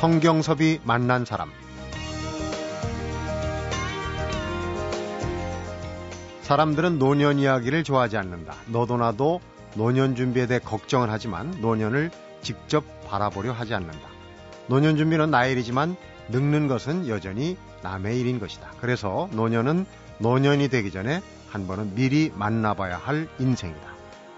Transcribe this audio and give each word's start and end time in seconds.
성경섭이 0.00 0.80
만난 0.82 1.26
사람 1.26 1.50
사람들은 6.40 6.98
노년 6.98 7.38
이야기를 7.38 7.84
좋아하지 7.84 8.16
않는다. 8.16 8.54
너도 8.68 8.96
나도 8.96 9.42
노년 9.74 10.16
준비에 10.16 10.46
대해 10.46 10.58
걱정을 10.58 11.10
하지만 11.10 11.50
노년을 11.60 12.10
직접 12.40 12.82
바라보려 13.10 13.52
하지 13.52 13.74
않는다. 13.74 14.08
노년 14.68 14.96
준비는 14.96 15.30
나의 15.30 15.52
일이지만 15.52 15.96
늙는 16.30 16.66
것은 16.66 17.06
여전히 17.06 17.58
남의 17.82 18.18
일인 18.18 18.40
것이다. 18.40 18.70
그래서 18.80 19.28
노년은 19.32 19.84
노년이 20.16 20.68
되기 20.68 20.90
전에 20.90 21.20
한 21.50 21.66
번은 21.66 21.94
미리 21.94 22.32
만나봐야 22.34 22.96
할 22.96 23.28
인생이다. 23.38 23.86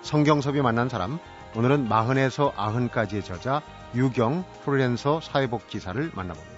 성경섭이 0.02 0.60
만난 0.60 0.88
사람, 0.88 1.20
오늘은 1.54 1.88
마흔에서 1.88 2.52
아흔까지의 2.56 3.22
저자 3.22 3.62
유경 3.94 4.44
프리랜서 4.64 5.20
사회복지사를 5.20 6.12
만나봅니다. 6.14 6.52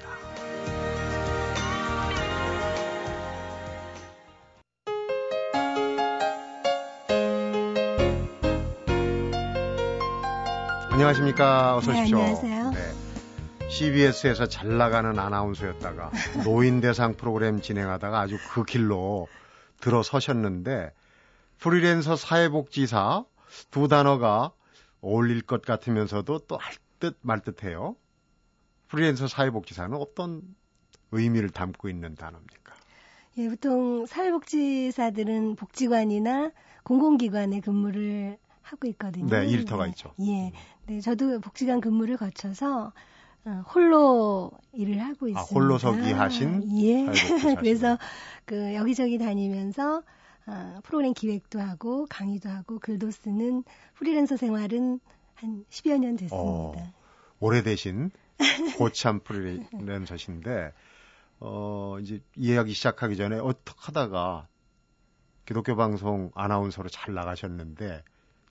안녕하십니까. 10.91 11.77
어서 11.77 11.91
오십시오. 11.91 12.19
네, 12.19 12.23
안녕하세요. 12.25 12.71
네. 12.71 13.69
CBS에서 13.69 14.47
잘 14.47 14.77
나가는 14.79 15.19
아나운서였다가 15.19 16.13
노인 16.45 16.81
대상 16.81 17.15
프로그램 17.15 17.61
진행하다가 17.61 18.21
아주 18.21 18.39
그 18.53 18.65
길로 18.65 19.27
들어서셨는데 19.81 20.93
프리랜서 21.59 22.15
사회복지사 22.15 23.25
두 23.73 23.89
단어가 23.89 24.53
어울릴 25.01 25.43
것 25.43 25.63
같으면서도 25.63 26.39
또 26.47 26.57
할 26.59 26.77
듯 26.99 27.19
말 27.23 27.41
듯해요. 27.41 27.97
프리랜서 28.89 29.27
사회복지사는 29.29 29.97
어떤 29.97 30.43
의미를 31.13 31.51
담고 31.51 31.89
있는 31.89 32.15
단어입니까? 32.15 32.75
예, 33.39 33.49
보통 33.49 34.07
사회복지사들은 34.07 35.57
복지관이나 35.57 36.53
공공기관에 36.85 37.61
근무를 37.61 38.39
하고 38.63 38.87
있거든요. 38.89 39.27
네, 39.29 39.47
일터가 39.47 39.85
네. 39.85 39.91
있죠. 39.91 40.13
예. 40.21 40.53
네, 40.87 41.01
저도 41.01 41.41
복지관 41.41 41.81
근무를 41.81 42.17
거쳐서 42.17 42.93
어, 43.47 43.63
홀로 43.75 44.51
일을 44.73 45.01
하고 45.01 45.29
있습니다. 45.29 45.41
아, 45.41 45.43
홀로서기 45.43 46.13
하신 46.13 46.81
예. 46.81 47.05
그래서 47.61 47.99
그 48.47 48.75
여기저기 48.75 49.19
다니면서 49.19 50.03
어, 50.47 50.81
프로그램 50.83 51.13
기획도 51.15 51.61
하고 51.61 52.07
강의도 52.09 52.49
하고 52.49 52.79
글도 52.79 53.11
쓰는 53.11 53.65
프리랜서 53.95 54.37
생활은 54.37 55.01
한 55.45 55.65
10여 55.71 55.99
년 55.99 56.17
됐습니다. 56.17 56.37
어, 56.37 56.93
오래되신 57.41 58.11
고참 58.79 59.21
프리랜서신데 59.21 60.73
어 61.41 61.99
이제 62.01 62.21
이야기 62.37 62.73
시작하기 62.73 63.17
전에 63.17 63.37
어떻게 63.39 63.79
하다가 63.79 64.49
기독교 65.45 65.77
방송 65.77 66.31
아나운서로 66.35 66.89
잘 66.89 67.15
나가셨는데 67.15 68.03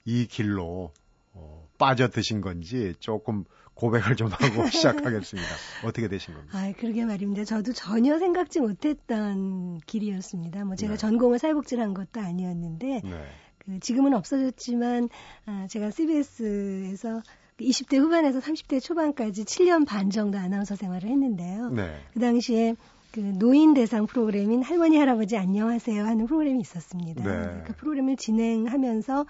이 0.04 0.26
길로 0.26 0.92
어, 1.32 1.68
빠져드신 1.78 2.40
건지 2.40 2.94
조금 3.00 3.44
고백을 3.74 4.14
좀 4.14 4.28
하고 4.28 4.68
시작하겠습니다. 4.70 5.48
어떻게 5.84 6.06
되신 6.06 6.34
겁니까? 6.34 6.56
아, 6.56 6.72
그러게 6.78 7.04
말입니다. 7.04 7.44
저도 7.44 7.72
전혀 7.72 8.18
생각지 8.18 8.60
못했던 8.60 9.80
길이었습니다. 9.80 10.64
뭐 10.64 10.76
제가 10.76 10.92
네. 10.92 10.96
전공을 10.96 11.40
사회복지를 11.40 11.82
한 11.82 11.94
것도 11.94 12.20
아니었는데 12.20 13.00
네. 13.02 13.26
그 13.66 13.80
지금은 13.80 14.14
없어졌지만 14.14 15.08
아, 15.46 15.66
제가 15.68 15.90
CBS에서 15.90 17.22
20대 17.58 17.98
후반에서 17.98 18.40
30대 18.40 18.82
초반까지 18.82 19.44
7년 19.44 19.86
반 19.86 20.10
정도 20.10 20.38
아나운서 20.38 20.74
생활을 20.76 21.08
했는데요. 21.08 21.70
네. 21.70 21.96
그 22.12 22.20
당시에 22.20 22.74
그 23.12 23.20
노인 23.20 23.74
대상 23.74 24.06
프로그램인 24.06 24.62
할머니 24.62 24.96
할아버지 24.98 25.36
안녕하세요 25.36 26.04
하는 26.04 26.26
프로그램이 26.26 26.60
있었습니다. 26.60 27.22
네. 27.22 27.62
그 27.64 27.74
프로그램을 27.76 28.16
진행하면서 28.16 29.26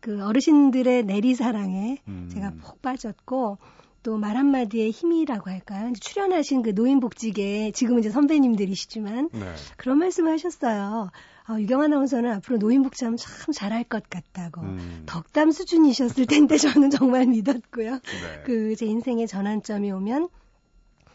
그 0.00 0.22
어르신들의 0.22 1.04
내리사랑에 1.04 1.98
음. 2.08 2.28
제가 2.32 2.52
푹 2.60 2.82
빠졌고 2.82 3.58
또 4.02 4.18
말 4.18 4.36
한마디의 4.36 4.90
힘이라고 4.90 5.48
할까요? 5.50 5.92
출연하신 5.98 6.62
그 6.62 6.70
노인복지계 6.70 7.70
지금은 7.72 8.00
이제 8.00 8.10
선배님들이시지만 8.10 9.30
네. 9.32 9.54
그런 9.76 9.98
말씀을 9.98 10.32
하셨어요. 10.32 11.10
아, 11.44 11.58
유경 11.60 11.82
아나운서는 11.82 12.30
앞으로 12.34 12.58
노인 12.58 12.82
복지하면 12.82 13.16
참 13.16 13.52
잘할 13.52 13.84
것 13.84 14.08
같다고. 14.08 14.60
음. 14.62 15.02
덕담 15.06 15.50
수준이셨을 15.50 16.26
텐데 16.26 16.56
저는 16.56 16.90
정말 16.90 17.26
믿었고요. 17.26 17.92
네. 17.94 18.42
그제 18.44 18.86
인생의 18.86 19.26
전환점이 19.26 19.90
오면 19.90 20.28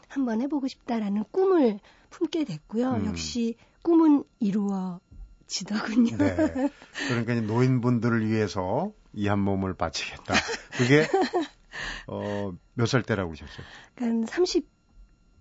한번 0.09 0.41
해보고 0.41 0.67
싶다라는 0.67 1.23
꿈을 1.31 1.79
품게 2.09 2.43
됐고요. 2.45 2.91
음. 2.91 3.05
역시 3.05 3.55
꿈은 3.83 4.23
이루어지더군요. 4.39 6.17
네. 6.17 6.35
그러니까 7.07 7.33
노인분들을 7.41 8.27
위해서 8.29 8.91
이 9.13 9.27
한 9.27 9.39
몸을 9.39 9.73
바치겠다. 9.73 10.33
그게 10.77 11.07
어, 12.07 12.53
몇 12.75 12.85
살 12.87 13.01
때라고 13.01 13.31
그러셨어요? 13.31 13.65
그러니까 13.95 14.31
30대, 14.31 14.65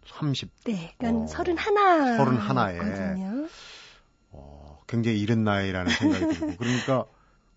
30. 0.06 0.50
그러니까 0.64 1.08
어. 1.10 1.26
31. 1.26 1.56
서른 2.16 2.36
하나에. 2.36 2.78
거든요. 2.78 3.48
어, 4.86 4.88
굉장히 4.88 5.20
이른 5.20 5.44
나이라는 5.44 5.90
생각이 5.92 6.34
들고 6.34 6.56
그러니까 6.58 7.04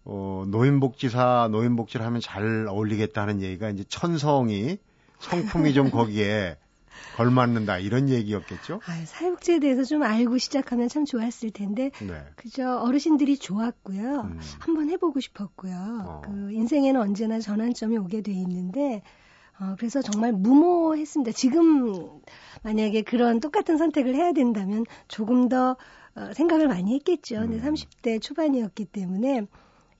어, 0.05 0.45
노인복지사 0.47 1.49
노인복지를 1.51 2.05
하면 2.05 2.21
잘 2.21 2.67
어울리겠다 2.67 3.21
하는 3.21 3.41
얘기가 3.41 3.69
이제 3.69 3.83
천성이 3.87 4.77
성품이 5.19 5.73
좀 5.73 5.91
거기에 5.91 6.57
걸맞는다 7.15 7.79
이런 7.79 8.09
얘기였겠죠? 8.09 8.81
아, 8.85 9.05
사회복지에 9.05 9.59
대해서 9.59 9.83
좀 9.83 10.03
알고 10.03 10.37
시작하면 10.37 10.87
참 10.87 11.05
좋았을 11.05 11.51
텐데 11.51 11.91
네. 11.99 12.23
그저 12.35 12.77
어르신들이 12.77 13.37
좋았고요. 13.37 14.21
음. 14.21 14.39
한번 14.59 14.89
해보고 14.89 15.19
싶었고요. 15.19 15.75
어. 15.75 16.21
그 16.23 16.51
인생에는 16.51 16.99
언제나 16.99 17.39
전환점이 17.39 17.97
오게 17.97 18.21
돼 18.21 18.31
있는데, 18.31 19.01
어, 19.59 19.75
그래서 19.77 20.01
정말 20.01 20.31
무모했습니다. 20.31 21.33
지금 21.33 22.21
만약에 22.63 23.01
그런 23.01 23.41
똑같은 23.41 23.77
선택을 23.77 24.15
해야 24.15 24.31
된다면 24.31 24.85
조금 25.09 25.49
더 25.49 25.75
어, 26.15 26.33
생각을 26.33 26.67
많이 26.67 26.93
했겠죠. 26.95 27.39
근데 27.41 27.57
음. 27.57 27.73
30대 27.73 28.21
초반이었기 28.21 28.85
때문에 28.85 29.45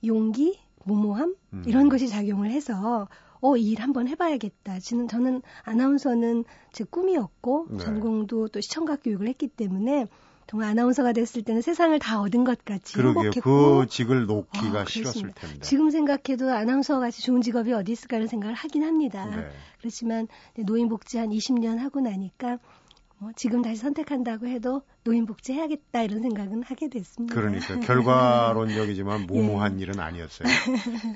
용기, 0.04 0.58
무모함 0.84 1.34
음. 1.52 1.62
이런 1.66 1.88
것이 1.88 2.08
작용을 2.08 2.50
해서 2.50 3.08
어, 3.42 3.56
이 3.56 3.72
일 3.72 3.80
한번 3.80 4.06
해봐야겠다. 4.08 4.80
저는, 4.80 5.08
저는 5.08 5.40
아나운서는 5.62 6.44
제 6.72 6.84
꿈이었고, 6.84 7.68
네. 7.70 7.78
전공도 7.78 8.48
또 8.48 8.60
시청각 8.60 9.02
교육을 9.02 9.28
했기 9.28 9.48
때문에, 9.48 10.06
정말 10.46 10.68
아나운서가 10.68 11.12
됐을 11.14 11.40
때는 11.42 11.62
세상을 11.62 11.98
다 12.00 12.20
얻은 12.20 12.44
것 12.44 12.62
같이 12.66 12.92
그러게요. 12.92 13.22
행복했고, 13.32 13.78
그 13.80 13.86
직을 13.88 14.26
놓기가 14.26 14.82
어, 14.82 14.84
싫었을 14.84 15.22
그렇습니다. 15.22 15.40
텐데. 15.40 15.60
지금 15.60 15.88
생각해도 15.90 16.50
아나운서 16.52 17.00
같이 17.00 17.22
좋은 17.22 17.40
직업이 17.40 17.72
어디 17.72 17.92
있을까라는 17.92 18.26
생각을 18.28 18.54
하긴 18.54 18.82
합니다. 18.82 19.24
네. 19.34 19.48
그렇지만 19.78 20.28
노인복지 20.58 21.16
한 21.16 21.30
20년 21.30 21.78
하고 21.78 22.00
나니까 22.00 22.58
뭐 23.20 23.32
지금 23.36 23.60
다시 23.60 23.76
선택한다고 23.76 24.46
해도 24.46 24.80
노인복지 25.04 25.52
해야겠다 25.52 26.02
이런 26.02 26.22
생각은 26.22 26.62
하게 26.62 26.88
됐습니다. 26.88 27.34
그러니까 27.34 27.78
결과론적이지만 27.86 29.26
무모한 29.26 29.78
예. 29.78 29.82
일은 29.82 30.00
아니었어요. 30.00 30.48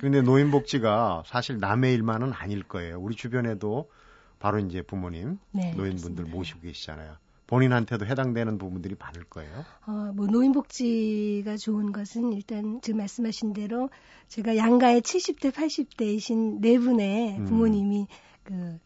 그런데 0.00 0.20
노인복지가 0.20 1.22
사실 1.26 1.58
남의 1.58 1.94
일만은 1.94 2.34
아닐 2.34 2.62
거예요. 2.62 3.00
우리 3.00 3.14
주변에도 3.16 3.90
바로 4.38 4.58
이제 4.58 4.82
부모님, 4.82 5.38
네, 5.52 5.72
노인분들 5.74 6.24
그렇습니다. 6.24 6.36
모시고 6.36 6.60
계시잖아요. 6.60 7.16
본인한테도 7.46 8.04
해당되는 8.04 8.58
부분들이 8.58 8.96
많을 8.98 9.24
거예요. 9.24 9.64
어, 9.86 10.12
뭐 10.14 10.26
노인복지가 10.26 11.56
좋은 11.56 11.92
것은 11.92 12.34
일단 12.34 12.80
지금 12.82 12.98
말씀하신 12.98 13.54
대로 13.54 13.88
제가 14.28 14.56
양가의 14.58 15.00
70대, 15.00 15.52
80대이신 15.52 16.60
네 16.60 16.78
분의 16.78 17.38
음. 17.38 17.44
부모님이 17.46 18.08
그 18.42 18.78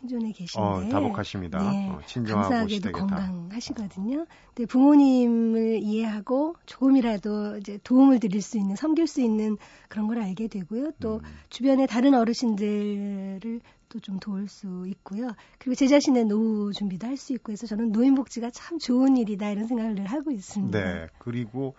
생존에 0.00 0.32
계신데 0.32 0.58
어, 0.66 0.88
다복하십니다. 0.88 1.58
네, 1.70 1.90
어, 1.90 2.00
친정하고 2.06 2.48
감사하게도. 2.48 2.92
건강하시거든요. 2.92 4.26
근데 4.54 4.66
부모님을 4.66 5.80
이해하고 5.82 6.56
조금이라도 6.66 7.58
이제 7.58 7.78
도움을 7.84 8.18
드릴 8.20 8.40
수 8.42 8.56
있는, 8.58 8.76
섬길 8.76 9.06
수 9.06 9.20
있는 9.20 9.56
그런 9.88 10.06
걸 10.06 10.20
알게 10.20 10.48
되고요. 10.48 10.92
또 11.00 11.16
음. 11.16 11.20
주변의 11.50 11.86
다른 11.86 12.14
어르신들을 12.14 13.60
또 13.90 13.98
좀 14.00 14.20
도울 14.20 14.48
수 14.48 14.86
있고요. 14.86 15.32
그리고 15.58 15.74
제 15.74 15.88
자신의 15.88 16.26
노후 16.26 16.72
준비도 16.72 17.06
할 17.08 17.16
수 17.16 17.32
있고 17.32 17.50
해서 17.52 17.66
저는 17.66 17.90
노인 17.92 18.14
복지가 18.14 18.50
참 18.50 18.78
좋은 18.78 19.16
일이다 19.16 19.50
이런 19.50 19.66
생각을 19.66 19.96
늘 19.96 20.06
하고 20.06 20.30
있습니다. 20.30 20.78
네. 20.78 21.06
그리고 21.18 21.74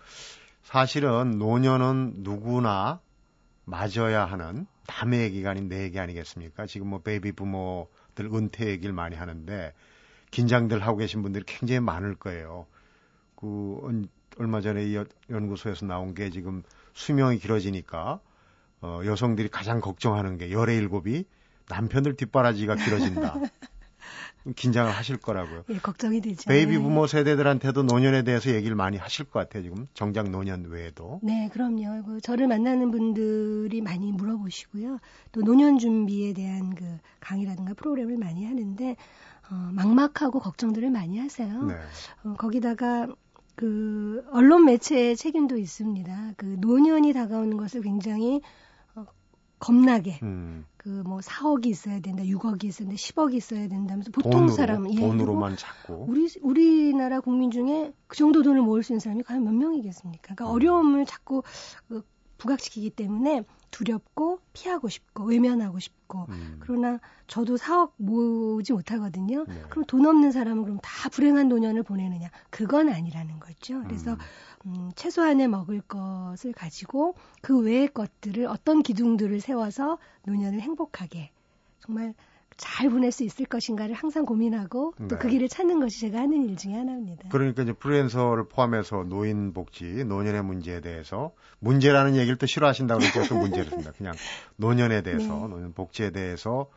사실은 0.61 1.37
노년은 1.39 2.15
누구나 2.17 2.99
맞아야 3.63 4.25
하는 4.25 4.67
남의 4.87 5.21
얘기가 5.21 5.51
아닌 5.51 5.69
내 5.69 5.83
얘기 5.83 5.99
아니겠습니까? 5.99 6.65
지금 6.65 6.87
뭐 6.89 6.99
베이비부머들 6.99 8.25
은퇴 8.27 8.67
얘기를 8.67 8.93
많이 8.93 9.15
하는데 9.15 9.73
긴장들 10.31 10.79
하고 10.79 10.97
계신 10.97 11.21
분들이 11.21 11.43
굉장히 11.45 11.79
많을 11.79 12.15
거예요. 12.15 12.67
그 13.35 13.79
언- 13.83 14.07
얼마 14.37 14.61
전에 14.61 14.85
이 14.85 14.95
여- 14.95 15.05
연구소에서 15.29 15.85
나온 15.85 16.13
게 16.13 16.29
지금 16.29 16.63
수명이 16.93 17.39
길어지니까 17.39 18.19
어, 18.81 19.01
여성들이 19.05 19.49
가장 19.49 19.79
걱정하는 19.81 20.37
게 20.37 20.51
열의 20.51 20.77
일곱이 20.77 21.25
남편들 21.69 22.15
뒷바라지가 22.15 22.75
길어진다. 22.75 23.35
긴장을 24.55 24.91
하실 24.91 25.17
거라고요. 25.17 25.63
예, 25.69 25.77
걱정이 25.77 26.21
되죠. 26.21 26.47
베이비부머 26.47 27.07
세대들한테도 27.07 27.83
노년에 27.83 28.23
대해서 28.23 28.49
얘기를 28.51 28.75
많이 28.75 28.97
하실 28.97 29.25
것 29.25 29.39
같아요. 29.39 29.63
지금 29.63 29.87
정작 29.93 30.29
노년 30.29 30.65
외에도. 30.65 31.19
네, 31.23 31.49
그럼요. 31.53 32.03
그 32.05 32.21
저를 32.21 32.47
만나는 32.47 32.91
분들이 32.91 33.81
많이 33.81 34.11
물어보시고요. 34.11 34.99
또 35.31 35.41
노년 35.41 35.77
준비에 35.77 36.33
대한 36.33 36.73
그 36.75 36.97
강의라든가 37.19 37.73
프로그램을 37.75 38.17
많이 38.17 38.45
하는데 38.45 38.95
어, 39.51 39.69
막막하고 39.73 40.39
걱정들을 40.39 40.89
많이 40.89 41.19
하세요. 41.19 41.63
네. 41.63 41.75
어, 42.23 42.33
거기다가 42.37 43.07
그 43.55 44.25
언론 44.31 44.65
매체의 44.65 45.15
책임도 45.15 45.57
있습니다. 45.57 46.33
그 46.37 46.45
노년이 46.59 47.13
다가오는 47.13 47.57
것을 47.57 47.81
굉장히 47.81 48.41
어, 48.95 49.05
겁나게 49.59 50.19
음, 50.23 50.65
그 50.81 50.89
뭐 51.05 51.19
4억이 51.19 51.67
있어야 51.67 51.99
된다, 51.99 52.23
6억이 52.23 52.63
있어야 52.63 52.87
된다, 52.87 52.95
10억이 52.95 53.35
있어야 53.35 53.67
된다면서 53.67 54.09
보통 54.11 54.31
돈으로, 54.31 54.47
사람 54.49 54.91
예, 54.91 54.99
돈으로만 54.99 55.55
찾고. 55.55 56.05
우리 56.09 56.27
우리나라 56.41 57.19
국민 57.19 57.51
중에 57.51 57.93
그 58.07 58.17
정도 58.17 58.41
돈을 58.41 58.61
모을 58.63 58.81
수 58.81 58.91
있는 58.93 58.99
사람이 58.99 59.21
과연 59.21 59.43
몇 59.43 59.53
명이겠습니까? 59.53 60.33
그러니까 60.33 60.45
음. 60.45 60.55
어려움을 60.55 61.05
자꾸 61.05 61.43
그 61.87 62.01
부각시키기 62.39 62.89
때문에 62.89 63.43
두렵고 63.71 64.39
피하고 64.53 64.89
싶고 64.89 65.23
외면하고 65.23 65.79
싶고 65.79 66.27
음, 66.29 66.57
그러나 66.59 66.99
저도 67.27 67.55
4억 67.57 67.93
모으지 67.97 68.73
못하거든요. 68.73 69.45
네. 69.47 69.61
그럼 69.69 69.85
돈 69.85 70.05
없는 70.05 70.31
사람은 70.31 70.63
그럼 70.63 70.79
다 70.83 71.09
불행한 71.09 71.47
노년을 71.47 71.83
보내느냐? 71.83 72.29
그건 72.49 72.89
아니라는 72.89 73.39
거죠. 73.39 73.81
그래서 73.83 74.13
음, 74.13 74.17
음, 74.65 74.91
최소한의 74.95 75.47
먹을 75.47 75.81
것을 75.81 76.53
가지고 76.53 77.15
그 77.41 77.59
외의 77.59 77.87
것들을 77.87 78.45
어떤 78.45 78.83
기둥들을 78.83 79.39
세워서 79.39 79.97
노년을 80.25 80.59
행복하게 80.59 81.31
정말 81.79 82.13
잘 82.61 82.91
보낼 82.91 83.11
수 83.11 83.23
있을 83.23 83.47
것인가를 83.47 83.95
항상 83.95 84.23
고민하고 84.23 84.93
또 85.09 85.16
그 85.16 85.23
네. 85.23 85.29
길을 85.29 85.49
찾는 85.49 85.79
것이 85.79 85.99
제가 85.99 86.19
하는 86.19 86.47
일 86.47 86.55
중에 86.55 86.73
하나입니다. 86.73 87.29
그러니까 87.29 87.63
이제 87.63 87.73
프리랜서를 87.73 88.43
포함해서 88.47 89.03
노인 89.03 89.51
복지, 89.51 90.05
노년의 90.05 90.43
문제에 90.43 90.79
대해서 90.79 91.31
문제라는 91.57 92.15
얘기를 92.15 92.37
또 92.37 92.45
싫어하신다고 92.45 93.01
또 93.27 93.35
문제를 93.35 93.65
씁니다. 93.65 93.91
그냥 93.97 94.13
노년에 94.57 95.01
대해서, 95.01 95.33
네. 95.33 95.47
노년 95.47 95.73
복지에 95.73 96.11
대해서 96.11 96.69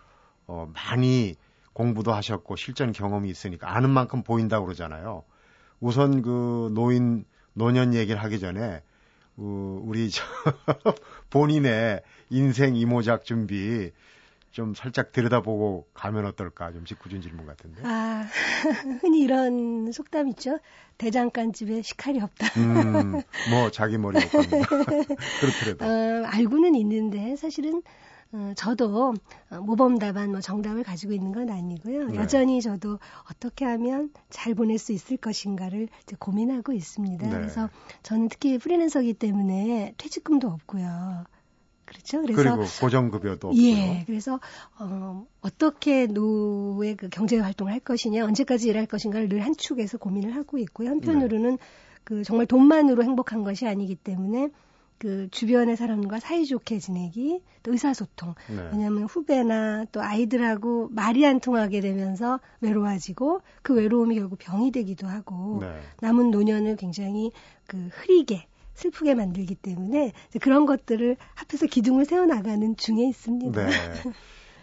어, 0.46 0.66
많이 0.72 1.34
공부도 1.74 2.14
하셨고 2.14 2.56
실전 2.56 2.92
경험이 2.92 3.28
있으니까 3.28 3.76
아는 3.76 3.90
만큼 3.90 4.22
보인다고 4.22 4.64
그러잖아요. 4.64 5.22
우선 5.80 6.22
그 6.22 6.70
노인 6.72 7.26
노년 7.52 7.92
얘기를 7.92 8.22
하기 8.22 8.40
전에 8.40 8.80
어, 9.36 9.80
우리 9.84 10.08
저 10.08 10.24
본인의 11.28 12.00
인생 12.30 12.74
이모작 12.74 13.26
준비 13.26 13.92
좀 14.54 14.72
살짝 14.72 15.10
들여다보고 15.10 15.88
가면 15.94 16.26
어떨까 16.26 16.70
좀 16.70 16.84
짓궂은 16.84 17.20
질문 17.22 17.44
같은데. 17.44 17.82
아, 17.84 18.22
흔히 19.02 19.20
이런 19.20 19.90
속담 19.90 20.28
있죠. 20.28 20.60
대장간 20.96 21.52
집에 21.52 21.82
식칼이 21.82 22.20
없다. 22.20 22.46
음, 22.60 23.20
뭐 23.50 23.70
자기 23.72 23.98
머리 23.98 24.16
없답니다. 24.18 24.68
그렇더라도. 25.40 25.84
어, 25.84 26.26
알고는 26.28 26.76
있는데 26.76 27.34
사실은 27.34 27.82
어, 28.30 28.52
저도 28.56 29.14
어, 29.50 29.60
모범 29.60 29.98
답안, 29.98 30.30
뭐 30.30 30.40
정답을 30.40 30.84
가지고 30.84 31.14
있는 31.14 31.32
건 31.32 31.50
아니고요. 31.50 32.06
네. 32.10 32.18
여전히 32.18 32.62
저도 32.62 33.00
어떻게 33.28 33.64
하면 33.64 34.12
잘 34.30 34.54
보낼 34.54 34.78
수 34.78 34.92
있을 34.92 35.16
것인가를 35.16 35.88
이제 36.04 36.14
고민하고 36.16 36.72
있습니다. 36.72 37.26
네. 37.26 37.32
그래서 37.32 37.68
저는 38.04 38.28
특히 38.28 38.58
프리랜서기 38.58 39.14
때문에 39.14 39.94
퇴직금도 39.98 40.46
없고요. 40.46 41.24
그렇죠. 41.94 42.22
그래서 42.22 42.56
그리고 42.56 42.64
고정급여도 42.80 43.48
없고요. 43.48 43.62
예, 43.62 44.02
그래서 44.06 44.40
어, 44.78 45.26
어떻게 45.40 46.06
노의 46.06 46.96
그 46.96 47.08
경제 47.08 47.38
활동을 47.38 47.72
할 47.72 47.80
것이냐, 47.80 48.24
언제까지 48.24 48.68
일할 48.68 48.86
것인가를 48.86 49.28
늘 49.28 49.44
한 49.44 49.54
축에서 49.56 49.98
고민을 49.98 50.34
하고 50.34 50.56
있고요. 50.58 50.88
한편으로는 50.88 51.50
네. 51.52 51.58
그 52.02 52.24
정말 52.24 52.46
돈만으로 52.46 53.02
행복한 53.04 53.44
것이 53.44 53.66
아니기 53.66 53.94
때문에 53.94 54.48
그 54.98 55.28
주변의 55.30 55.76
사람과 55.76 56.18
사이좋게 56.18 56.78
지내기, 56.78 57.42
또 57.62 57.72
의사소통. 57.72 58.34
네. 58.48 58.68
왜냐하면 58.72 59.04
후배나 59.04 59.84
또 59.92 60.00
아이들하고 60.02 60.88
말이 60.92 61.26
안 61.26 61.40
통하게 61.40 61.80
되면서 61.80 62.40
외로워지고 62.60 63.42
그 63.62 63.74
외로움이 63.74 64.14
결국 64.14 64.38
병이 64.38 64.70
되기도 64.72 65.06
하고 65.06 65.58
네. 65.60 65.78
남은 66.00 66.30
노년을 66.30 66.76
굉장히 66.76 67.32
그 67.66 67.88
흐리게 67.92 68.46
슬프게 68.74 69.14
만들기 69.14 69.54
때문에 69.54 70.12
그런 70.40 70.66
것들을 70.66 71.16
합해서 71.34 71.66
기둥을 71.66 72.04
세워 72.04 72.26
나가는 72.26 72.76
중에 72.76 73.08
있습니다. 73.08 73.66
네. 73.66 73.70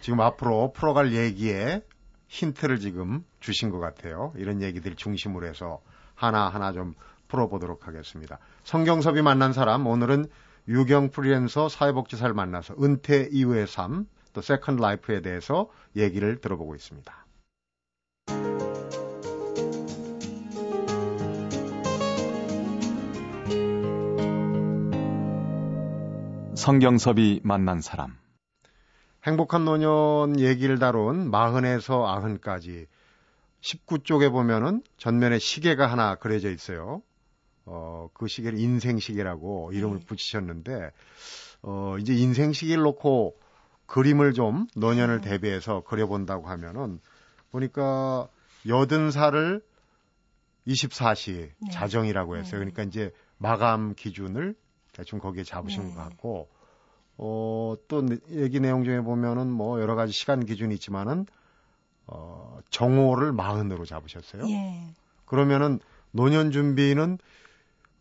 지금 0.00 0.20
앞으로 0.20 0.72
풀어갈 0.72 1.12
얘기에 1.12 1.82
힌트를 2.28 2.80
지금 2.80 3.24
주신 3.40 3.70
것 3.70 3.78
같아요. 3.78 4.32
이런 4.36 4.62
얘기들 4.62 4.96
중심으로 4.96 5.46
해서 5.46 5.80
하나하나 6.14 6.72
좀 6.72 6.94
풀어보도록 7.28 7.86
하겠습니다. 7.86 8.38
성경섭이 8.64 9.22
만난 9.22 9.52
사람, 9.52 9.86
오늘은 9.86 10.26
유경 10.68 11.10
프리랜서 11.10 11.68
사회복지사를 11.68 12.32
만나서 12.34 12.74
은퇴 12.82 13.28
이후의 13.32 13.66
삶, 13.66 14.06
또 14.32 14.40
second 14.40 14.80
life에 14.80 15.20
대해서 15.20 15.68
얘기를 15.96 16.40
들어보고 16.40 16.74
있습니다. 16.74 17.21
성경섭이 26.62 27.40
만난 27.42 27.80
사람. 27.80 28.16
행복한 29.26 29.64
노년 29.64 30.38
얘기를 30.38 30.78
다룬 30.78 31.32
40에서 31.32 32.40
90까지 32.40 32.86
19쪽에 33.60 34.30
보면은 34.30 34.84
전면에 34.96 35.40
시계가 35.40 35.88
하나 35.88 36.14
그려져 36.14 36.52
있어요. 36.52 37.02
어, 37.64 38.10
그 38.14 38.28
시계를 38.28 38.60
인생 38.60 39.00
시계라고 39.00 39.72
이름을 39.72 39.98
네. 39.98 40.06
붙이셨는데, 40.06 40.92
어, 41.62 41.96
이제 41.98 42.14
인생 42.14 42.52
시계를 42.52 42.84
놓고 42.84 43.36
그림을 43.86 44.32
좀 44.32 44.68
노년을 44.76 45.20
네. 45.20 45.30
대비해서 45.30 45.80
그려본다고 45.80 46.46
하면은, 46.46 47.00
보니까 47.50 48.28
80살을 48.66 49.64
24시 50.68 51.32
네. 51.58 51.70
자정이라고 51.72 52.36
했어요. 52.36 52.60
네. 52.60 52.70
그러니까 52.72 52.84
이제 52.84 53.10
마감 53.38 53.96
기준을 53.96 54.54
대충 54.92 55.18
거기에 55.18 55.44
잡으신 55.44 55.88
네. 55.88 55.94
것 55.94 56.00
같고, 56.02 56.48
어, 57.18 57.74
또 57.88 58.02
내- 58.04 58.18
얘기 58.30 58.60
내용 58.60 58.84
중에 58.84 59.00
보면은 59.00 59.50
뭐 59.50 59.80
여러 59.80 59.94
가지 59.94 60.12
시간 60.12 60.44
기준이 60.44 60.74
있지만은, 60.74 61.26
어, 62.06 62.58
정오를 62.70 63.32
마흔으로 63.32 63.84
잡으셨어요. 63.84 64.48
예. 64.48 64.94
그러면은 65.24 65.78
노년 66.10 66.50
준비는 66.50 67.18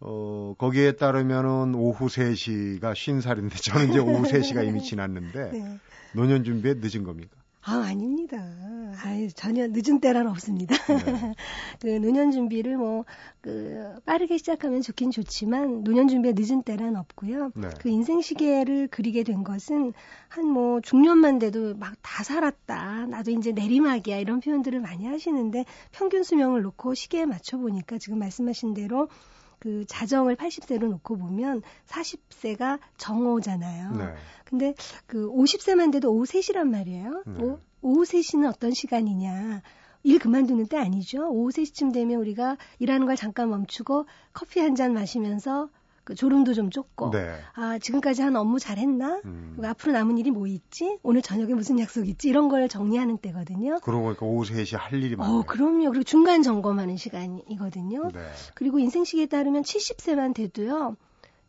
어, 0.03 0.55
거기에 0.57 0.93
따르면은 0.93 1.75
오후 1.75 2.07
3시가 2.07 2.93
50살인데 2.93 3.63
저는 3.63 3.89
이제 3.89 3.99
오후 3.99 4.23
3시가 4.23 4.63
이미 4.67 4.81
지났는데 4.83 5.51
네. 5.51 5.79
노년 6.13 6.43
준비에 6.43 6.73
늦은 6.77 7.03
겁니까? 7.03 7.37
아, 7.63 7.75
아닙니다. 7.85 8.37
아유, 9.03 9.31
전혀 9.33 9.67
늦은 9.67 9.99
때란 10.01 10.27
없습니다. 10.27 10.75
네. 10.75 10.95
그 11.79 11.87
노년 11.87 12.31
준비를 12.31 12.75
뭐, 12.77 13.05
그, 13.39 13.95
빠르게 14.05 14.37
시작하면 14.37 14.81
좋긴 14.81 15.11
좋지만, 15.11 15.83
노년 15.83 16.07
준비에 16.07 16.33
늦은 16.35 16.63
때란 16.63 16.95
없고요. 16.95 17.51
네. 17.55 17.69
그 17.79 17.89
인생 17.89 18.21
시계를 18.21 18.87
그리게 18.87 19.23
된 19.23 19.43
것은, 19.43 19.93
한 20.27 20.45
뭐, 20.47 20.81
중년만 20.81 21.39
돼도 21.39 21.75
막 21.75 21.95
다 22.01 22.23
살았다. 22.23 23.05
나도 23.07 23.31
이제 23.31 23.51
내리막이야. 23.51 24.17
이런 24.17 24.39
표현들을 24.39 24.79
많이 24.79 25.05
하시는데, 25.05 25.65
평균 25.91 26.23
수명을 26.23 26.61
놓고 26.63 26.93
시계에 26.95 27.25
맞춰보니까, 27.25 27.97
지금 27.99 28.19
말씀하신 28.19 28.73
대로, 28.73 29.07
그 29.61 29.85
자정을 29.87 30.35
80세로 30.37 30.89
놓고 30.89 31.17
보면 31.17 31.61
40세가 31.87 32.79
정오잖아요. 32.97 33.91
네. 33.95 34.13
근데 34.43 34.73
그 35.05 35.29
50세만 35.29 35.91
돼도 35.93 36.11
오후 36.11 36.23
3시란 36.25 36.67
말이에요. 36.67 37.23
네. 37.27 37.43
오, 37.43 37.59
오후 37.81 38.01
3시는 38.03 38.49
어떤 38.49 38.71
시간이냐. 38.71 39.61
일 40.03 40.17
그만두는 40.17 40.65
때 40.65 40.77
아니죠. 40.77 41.29
오후 41.29 41.51
3시쯤 41.51 41.93
되면 41.93 42.19
우리가 42.19 42.57
일하는 42.79 43.05
걸 43.05 43.15
잠깐 43.15 43.51
멈추고 43.51 44.07
커피 44.33 44.59
한 44.59 44.73
잔 44.75 44.93
마시면서 44.93 45.69
그 46.03 46.15
졸음도 46.15 46.53
좀 46.53 46.69
쫓고 46.69 47.11
네. 47.11 47.35
아 47.53 47.77
지금까지 47.79 48.21
한 48.21 48.35
업무 48.35 48.59
잘했나? 48.59 49.21
음. 49.25 49.53
그리고 49.55 49.67
앞으로 49.67 49.93
남은 49.93 50.17
일이 50.17 50.31
뭐 50.31 50.47
있지? 50.47 50.97
오늘 51.03 51.21
저녁에 51.21 51.53
무슨 51.53 51.79
약속 51.79 52.07
있지? 52.07 52.29
이런 52.29 52.49
걸 52.49 52.67
정리하는 52.67 53.17
때거든요. 53.17 53.79
그러고 53.81 54.05
보니까 54.05 54.25
오후 54.25 54.43
3시 54.43 54.77
할 54.77 55.01
일이 55.03 55.15
많아요. 55.15 55.37
어, 55.37 55.43
그럼요. 55.43 55.89
그리고 55.89 56.03
중간 56.03 56.41
점검하는 56.41 56.97
시간이거든요. 56.97 58.09
네. 58.13 58.19
그리고 58.55 58.79
인생시계에 58.79 59.27
따르면 59.27 59.63
70세만 59.63 60.33
돼도요. 60.33 60.95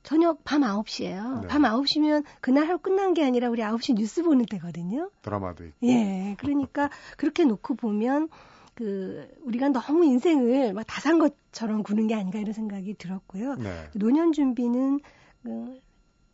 저녁 0.03 0.43
밤 0.45 0.63
9시예요. 0.63 1.43
네. 1.43 1.49
밤 1.49 1.63
9시면 1.63 2.25
그날 2.41 2.67
하루 2.67 2.79
끝난 2.79 3.15
게 3.15 3.25
아니라 3.25 3.49
우리 3.49 3.63
9시 3.63 3.95
뉴스 3.95 4.23
보는 4.23 4.47
때거든요. 4.47 5.11
드라마도 5.23 5.65
있고. 5.65 5.77
예. 5.85 6.35
그러니까 6.39 6.91
그렇게 7.17 7.45
놓고 7.45 7.77
보면 7.77 8.29
그 8.75 9.29
우리가 9.43 9.69
너무 9.71 10.05
인생을 10.05 10.73
막 10.73 10.87
다 10.87 11.01
산 11.01 11.19
것처럼 11.19 11.83
구는 11.83 12.07
게 12.07 12.15
아닌가 12.15 12.39
이런 12.39 12.53
생각이 12.53 12.95
들었고요. 12.95 13.57
네. 13.57 13.89
노년 13.95 14.33
준비는 14.33 15.01
그 15.43 15.81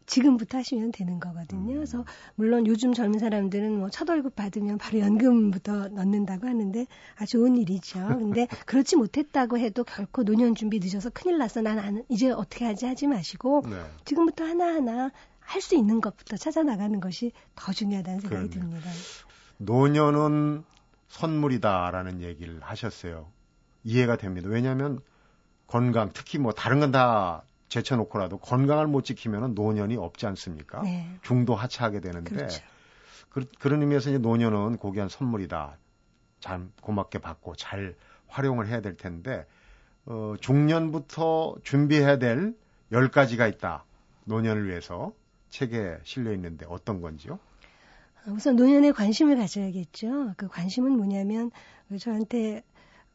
지금부터 0.07 0.57
하시면 0.59 0.91
되는 0.93 1.21
거거든요. 1.21 1.73
음. 1.73 1.75
그래서 1.75 2.05
물론 2.35 2.67
요즘 2.67 2.95
젊은 2.95 3.19
사람들은 3.19 3.79
뭐 3.79 3.91
첫 3.91 4.09
월급 4.09 4.35
받으면 4.37 4.79
바로 4.79 5.01
연금부터 5.01 5.89
넣는다고 5.89 6.47
하는데 6.47 6.87
아 7.17 7.27
좋은 7.27 7.57
일이죠. 7.57 7.99
근데 8.19 8.47
그렇지 8.67 8.97
못했다고 8.97 9.59
해도 9.59 9.85
결코 9.85 10.23
노년 10.25 10.55
준비 10.55 10.79
늦어서 10.79 11.11
큰일 11.11 11.37
났어. 11.39 11.61
난 11.61 12.05
이제 12.09 12.31
어떻게 12.31 12.65
하지 12.65 12.87
하지 12.87 13.07
마시고 13.07 13.65
네. 13.69 13.77
지금부터 14.07 14.45
하나하나 14.45 15.11
할 15.41 15.61
수 15.63 15.75
있는 15.75 16.01
것부터 16.03 16.37
찾아 16.37 16.63
나가는 16.63 17.01
것이 17.01 17.33
더 17.55 17.73
중요하다는 17.73 18.21
생각이 18.21 18.49
그러네요. 18.51 18.71
듭니다. 18.81 18.91
노년은 19.59 20.65
선물이다라는 21.09 22.23
얘기를 22.23 22.61
하셨어요. 22.61 23.31
이해가 23.85 24.17
됩니다. 24.17 24.49
왜냐하면 24.49 25.01
건강, 25.67 26.11
특히 26.13 26.39
뭐 26.39 26.53
다른 26.53 26.81
건 26.81 26.93
다 26.93 27.43
제쳐놓고라도 27.69 28.39
건강을 28.39 28.87
못 28.87 29.05
지키면 29.05 29.55
노년이 29.55 29.97
없지 29.97 30.27
않습니까? 30.27 30.83
네. 30.83 31.09
중도 31.23 31.55
하차하게 31.55 32.01
되는데 32.01 32.35
그렇죠. 32.35 32.63
그, 33.31 33.69
런 33.69 33.83
의미에서 33.83 34.11
이제 34.11 34.19
노년은 34.19 34.79
고귀한 34.79 35.09
선물이다. 35.09 35.77
잘 36.41 36.67
고맙게 36.81 37.19
받고 37.19 37.57
잘 37.57 37.95
활용을 38.27 38.69
해야 38.69 38.81
될 38.81 38.97
텐데 38.97 39.47
어, 40.07 40.35
중년부터 40.41 41.57
준비해야 41.63 42.19
될 42.19 42.55
10가지가 42.91 43.53
있다. 43.55 43.85
노년을 44.25 44.67
위해서 44.67 45.13
책에 45.51 45.99
실려 46.05 46.33
있는데 46.33 46.67
어떤 46.69 47.01
건지요? 47.01 47.39
우선 48.27 48.57
노년에 48.57 48.93
관심을 48.93 49.37
가져야겠죠. 49.37 50.35
그 50.37 50.49
관심은 50.49 50.93
뭐냐면 50.93 51.51
저한테 51.99 52.63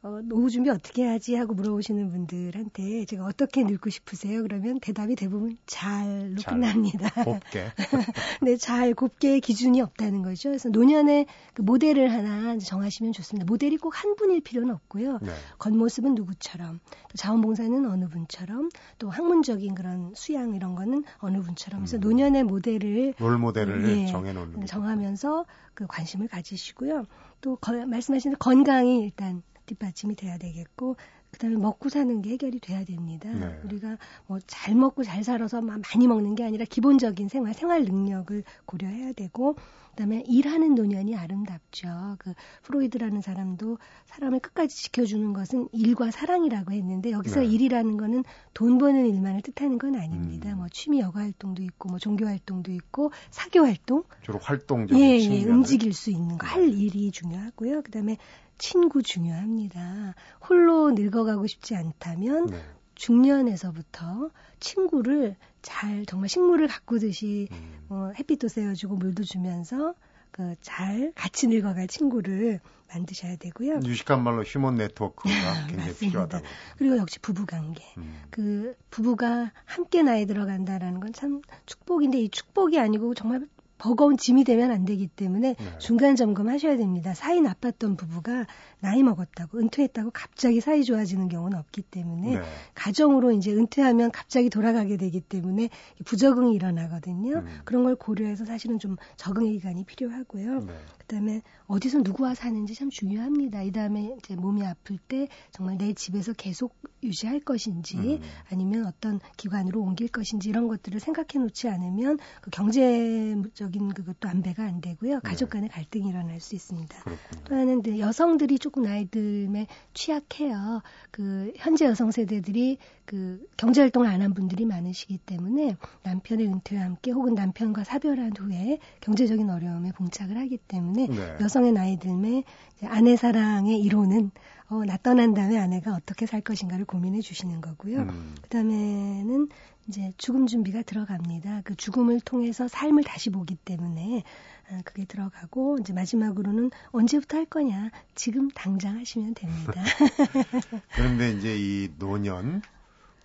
어, 0.04 0.20
노후 0.22 0.50
준비 0.50 0.70
어떻게 0.70 1.06
하지 1.08 1.36
하고 1.36 1.54
물어보시는 1.54 2.10
분들한테 2.10 3.06
제가 3.06 3.26
어떻게 3.26 3.64
늙고 3.64 3.90
싶으세요? 3.90 4.44
그러면 4.44 4.82
대답이 4.82 5.16
대부분 5.16 5.58
잘로 5.66 6.36
잘, 6.42 6.56
끝납니다. 6.56 7.10
곱게. 7.24 7.68
네, 8.42 8.58
잘 8.58 8.94
곱게 8.94 9.40
기준이 9.40 9.80
없다는 9.80 10.22
거죠. 10.22 10.50
그래서 10.50 10.68
노년에 10.68 11.26
그 11.54 11.62
모델을 11.62 12.12
하나 12.12 12.58
정하시면 12.58 13.14
좋습니다. 13.14 13.46
모델이 13.46 13.78
꼭 13.78 13.94
한 13.94 14.16
분일 14.16 14.42
필요는 14.42 14.74
없고요. 14.74 15.20
네. 15.22 15.32
겉모습은 15.60 16.16
누구처럼, 16.16 16.80
또 17.10 17.16
자원봉사는 17.16 17.86
어느 17.86 18.08
분처럼, 18.10 18.70
또 18.98 19.10
학문적인 19.10 19.76
그런 19.76 20.14
수양 20.16 20.56
이런 20.56 20.76
거는 20.76 21.04
어느 21.20 21.42
분처럼. 21.42 21.82
그래서 21.82 21.98
음. 21.98 22.02
노년의 22.02 22.44
모델을 22.44 23.14
롤 23.20 23.38
모델을 23.38 23.88
예, 23.88 24.06
정해놓는 24.08 24.66
정하면서 24.66 25.46
그 25.74 25.88
관심을 25.88 26.28
가지시고요. 26.28 27.06
또 27.42 27.56
거, 27.56 27.86
말씀하신 27.86 28.36
건강이 28.40 29.02
일단 29.04 29.44
뒷받침이 29.66 30.16
돼야 30.16 30.38
되겠고 30.38 30.96
그다음에 31.32 31.56
먹고 31.58 31.90
사는 31.90 32.22
게 32.22 32.32
해결이 32.32 32.60
돼야 32.60 32.84
됩니다. 32.86 33.30
네. 33.32 33.60
우리가 33.64 33.98
뭐 34.28 34.40
잘 34.46 34.76
먹고 34.76 35.04
잘 35.04 35.24
살아서 35.24 35.62
많이 35.62 36.08
먹는 36.08 36.36
게 36.36 36.44
아니라 36.44 36.66
기본적인 36.66 37.28
생활 37.30 37.54
생활 37.54 37.84
능력을 37.86 38.44
고려해야 38.66 39.14
되고 39.14 39.56
그다음에 39.94 40.24
일하는 40.28 40.76
노년이 40.76 41.16
아름답죠. 41.16 42.16
그 42.20 42.34
프로이드라는 42.64 43.22
사람도 43.22 43.78
사람을 44.06 44.40
끝까지 44.40 44.76
지켜주는 44.76 45.34
것은 45.34 45.70
일과 45.72 46.12
사랑이라고 46.12 46.72
했는데 46.72 47.12
여기서 47.12 47.42
네. 47.42 47.48
일이라는 47.48 47.98
거는 47.98 48.24
돈 48.54 48.78
버는 48.78 49.06
일만을 49.08 49.42
뜻하는 49.42 49.78
건 49.78 49.96
아닙니다. 49.96 50.52
음. 50.54 50.58
뭐 50.58 50.68
취미 50.72 51.00
여가 51.00 51.20
활동도 51.20 51.62
있고 51.64 51.90
뭐 51.90 52.00
종교 52.00 52.26
활동도 52.26 52.72
있고 52.72 53.12
사교 53.32 53.66
활동 53.66 54.04
주로 54.22 54.40
활동적인 54.40 55.04
예, 55.04 55.20
예 55.20 55.46
움직일 55.46 55.94
수 55.94 56.10
있는 56.10 56.38
거 56.38 56.54
할 56.54 56.70
일이 56.70 57.12
중요하고요. 57.12 57.82
그다음에 57.82 58.18
친구 58.58 59.02
중요합니다. 59.02 60.14
홀로 60.48 60.92
늙어가고 60.92 61.48
싶지 61.48 61.76
않다면 61.76 62.48
네. 62.48 62.62
중년에서부터 62.96 64.30
친구를 64.60 65.36
잘 65.62 66.06
정말 66.06 66.30
식물을 66.30 66.68
가꾸듯이 66.68 67.48
음. 67.52 67.86
어, 67.90 68.12
햇빛도 68.18 68.48
쐬어주고 68.48 68.96
물도 68.96 69.24
주면서 69.24 69.94
그 70.32 70.56
잘 70.62 71.12
같이 71.16 71.48
늙어갈 71.48 71.88
친구를 71.88 72.60
만드셔야 72.90 73.36
되고요. 73.36 73.82
유식한 73.86 74.24
말로 74.24 74.42
휴먼 74.44 74.76
네트워크가 74.76 75.30
굉장히 75.70 75.94
필요하다고. 75.96 76.46
그리고 76.78 76.98
역시 76.98 77.20
부부 77.20 77.46
관계. 77.46 77.84
음. 77.98 78.20
그 78.32 78.76
부부가 78.90 79.52
함께 79.66 80.02
나이 80.02 80.26
들어간다라는 80.26 81.00
건 81.00 81.14
참 81.14 81.42
축복인데 81.68 82.20
이 82.20 82.30
축복이 82.30 82.80
아니고 82.80 83.14
정말 83.14 83.48
버거운 83.78 84.18
짐이 84.18 84.44
되면 84.44 84.72
안 84.72 84.86
되기 84.86 85.08
때문에 85.08 85.56
네. 85.56 85.78
중간 85.80 86.16
점검하셔야 86.16 86.78
됩니다. 86.78 87.14
사이 87.14 87.42
나빴던 87.42 87.98
부부가 87.98 88.46
나이 88.80 89.04
먹었다고 89.04 89.60
은퇴했다고 89.60 90.12
갑자기 90.12 90.62
사이 90.62 90.84
좋아지는 90.84 91.28
경우는 91.28 91.58
없기 91.58 91.82
때문에 91.82 92.36
네. 92.36 92.42
가정으로 92.76 93.32
이제 93.32 93.52
은퇴하면 93.52 94.12
갑자기 94.12 94.50
돌아가게 94.50 94.98
되기 94.98 95.20
때문에 95.20 95.70
부적응이 96.06 96.54
일어나거든요. 96.56 97.40
음. 97.40 97.62
그런 97.66 97.84
걸 97.84 97.96
고려해서 97.96 98.46
사실은 98.46 98.80
좀 98.80 98.96
적응의 99.18 99.54
기간이 99.54 99.84
필요하고요. 99.84 100.60
네. 100.62 100.74
그다음에 101.00 101.42
어디서 101.68 102.00
누구와 102.00 102.36
사는지 102.36 102.76
참 102.76 102.90
중요합니다. 102.90 103.64
이 103.64 103.72
다음에 103.72 104.16
이제 104.18 104.36
몸이 104.36 104.66
아플 104.66 104.98
때 104.98 105.28
정말 105.52 105.78
내 105.78 105.94
집에서 105.94 106.34
계속 106.34 106.76
유지할 107.04 107.42
것인지 107.42 107.98
음. 107.98 108.22
아니면 108.50 108.86
어떤 108.86 109.20
기관으로 109.36 109.82
옮길 109.82 110.08
것인지 110.08 110.50
이런 110.50 110.68
것들을 110.68 111.00
생각해 111.00 111.44
놓지 111.44 111.68
않으면 111.68 112.18
그 112.42 112.50
경제적 112.50 113.73
인 113.76 113.94
그것도 113.94 114.28
안배가 114.28 114.64
안 114.64 114.82
되고요. 114.82 115.20
가족 115.22 115.50
네. 115.50 115.58
간의 115.58 115.70
갈등이 115.70 116.10
일어날 116.10 116.40
수 116.40 116.56
있습니다. 116.56 117.04
그렇군요. 117.04 117.44
또 117.46 117.56
하나는 117.56 118.00
여성들이 118.00 118.58
조금 118.60 118.84
나이 118.84 119.06
들에 119.06 119.68
취약해요. 119.94 120.82
그 121.12 121.54
현재 121.58 121.86
여성 121.86 122.12
세대들이 122.12 122.78
그 123.06 123.46
경제 123.58 123.82
활동을 123.82 124.08
안 124.08 124.24
한 124.24 124.34
분들이 124.34 124.66
많으시기 124.66 125.18
때문에 125.18 125.76
남편의 126.04 126.48
은퇴와 126.48 126.84
함께 126.84 127.12
혹은 127.12 127.36
남편과 127.36 127.84
사별한 127.84 128.34
후에 128.38 128.80
경제적인 129.02 129.50
어려움에 129.50 129.92
봉착을 129.92 130.38
하기 130.38 130.58
때문에 130.68 131.08
네. 131.08 131.38
여성의 131.42 131.74
나이 131.74 132.00
들매 132.00 132.44
아내 132.86 133.18
사랑의 133.18 133.80
이론은 133.82 134.32
어, 134.74 134.84
나 134.86 134.98
떠난 134.98 135.36
다음에 135.36 135.60
아내가 135.60 135.94
어떻게 135.94 136.26
살 136.26 136.42
것인가를 136.42 136.86
고민해 136.86 137.22
주시는 137.22 137.62
거고요. 137.62 138.00
음. 138.00 138.36
그 138.42 138.50
다음에는 138.50 139.50
이제 139.88 140.14
죽음 140.18 140.48
준비가 140.48 140.82
들어갑니다. 140.82 141.62
그 141.64 141.76
죽음을 141.76 142.20
통해서 142.22 142.68
삶을 142.68 143.04
다시 143.04 143.30
보기 143.30 143.56
때문에 143.56 144.24
아, 144.72 144.82
그게 144.84 145.06
들어가고 145.06 145.78
이제 145.80 145.94
마지막으로는 145.94 146.72
언제부터 146.92 147.38
할 147.38 147.46
거냐 147.46 147.92
지금 148.16 148.50
당장 148.50 148.98
하시면 148.98 149.36
됩니다. 149.36 149.74
그런데 150.96 151.32
이제 151.34 151.56
이 151.56 151.92
노년 152.00 152.64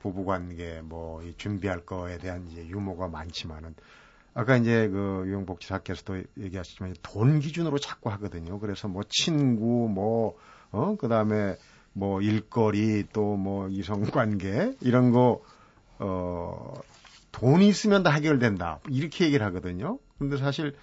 부부 0.01 0.27
관계 0.27 0.83
뭐 0.83 1.23
준비할 1.39 1.87
거에 1.87 2.19
대한 2.19 2.47
이제 2.49 2.67
유머가 2.67 3.09
많지만은 3.09 3.75
아까 4.35 4.57
이제 4.57 4.89
그 4.89 5.25
유영복 5.27 5.61
지사께서도 5.61 6.23
얘기하셨지만 6.39 6.95
돈 7.03 7.41
기준으로 7.41 7.79
자꾸 7.79 8.11
하거든요. 8.11 8.59
그래서 8.59 8.87
뭐 8.87 9.03
친구 9.09 9.89
뭐 9.89 10.37
어, 10.73 10.97
그 10.99 11.09
다음에 11.09 11.57
뭐 11.93 12.21
일거리 12.21 13.07
또 13.13 13.37
뭐 13.37 13.69
이성관계 13.69 14.77
이런 14.81 15.11
거, 15.13 15.43
어, 15.99 16.75
돈이 17.33 17.69
있으면 17.69 18.03
다 18.03 18.11
해결된다. 18.11 18.81
이렇게 18.89 19.25
얘기를 19.27 19.45
하거든요. 19.47 19.99
근데 20.19 20.37
사실 20.37 20.75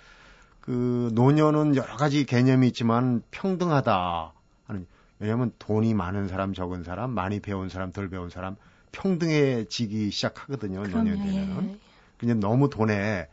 그 0.62 1.10
노년은 1.14 1.76
여러 1.76 1.96
가지 1.96 2.26
개념이 2.26 2.68
있지만 2.68 3.22
평등하다. 3.32 4.34
하는, 4.68 4.88
왜냐면 5.20 5.52
돈이 5.60 5.94
많은 5.94 6.28
사람, 6.28 6.54
적은 6.54 6.84
사람, 6.84 7.12
많이 7.12 7.40
배운 7.40 7.70
사람, 7.70 7.92
덜 7.92 8.10
배운 8.10 8.30
사람 8.30 8.56
평등해지기 8.92 10.12
시작하거든요. 10.12 10.84
노년 10.84 11.18
되면은. 11.18 11.70
예. 11.74 11.78
그냥 12.18 12.40
너무 12.40 12.70
돈에 12.70 13.28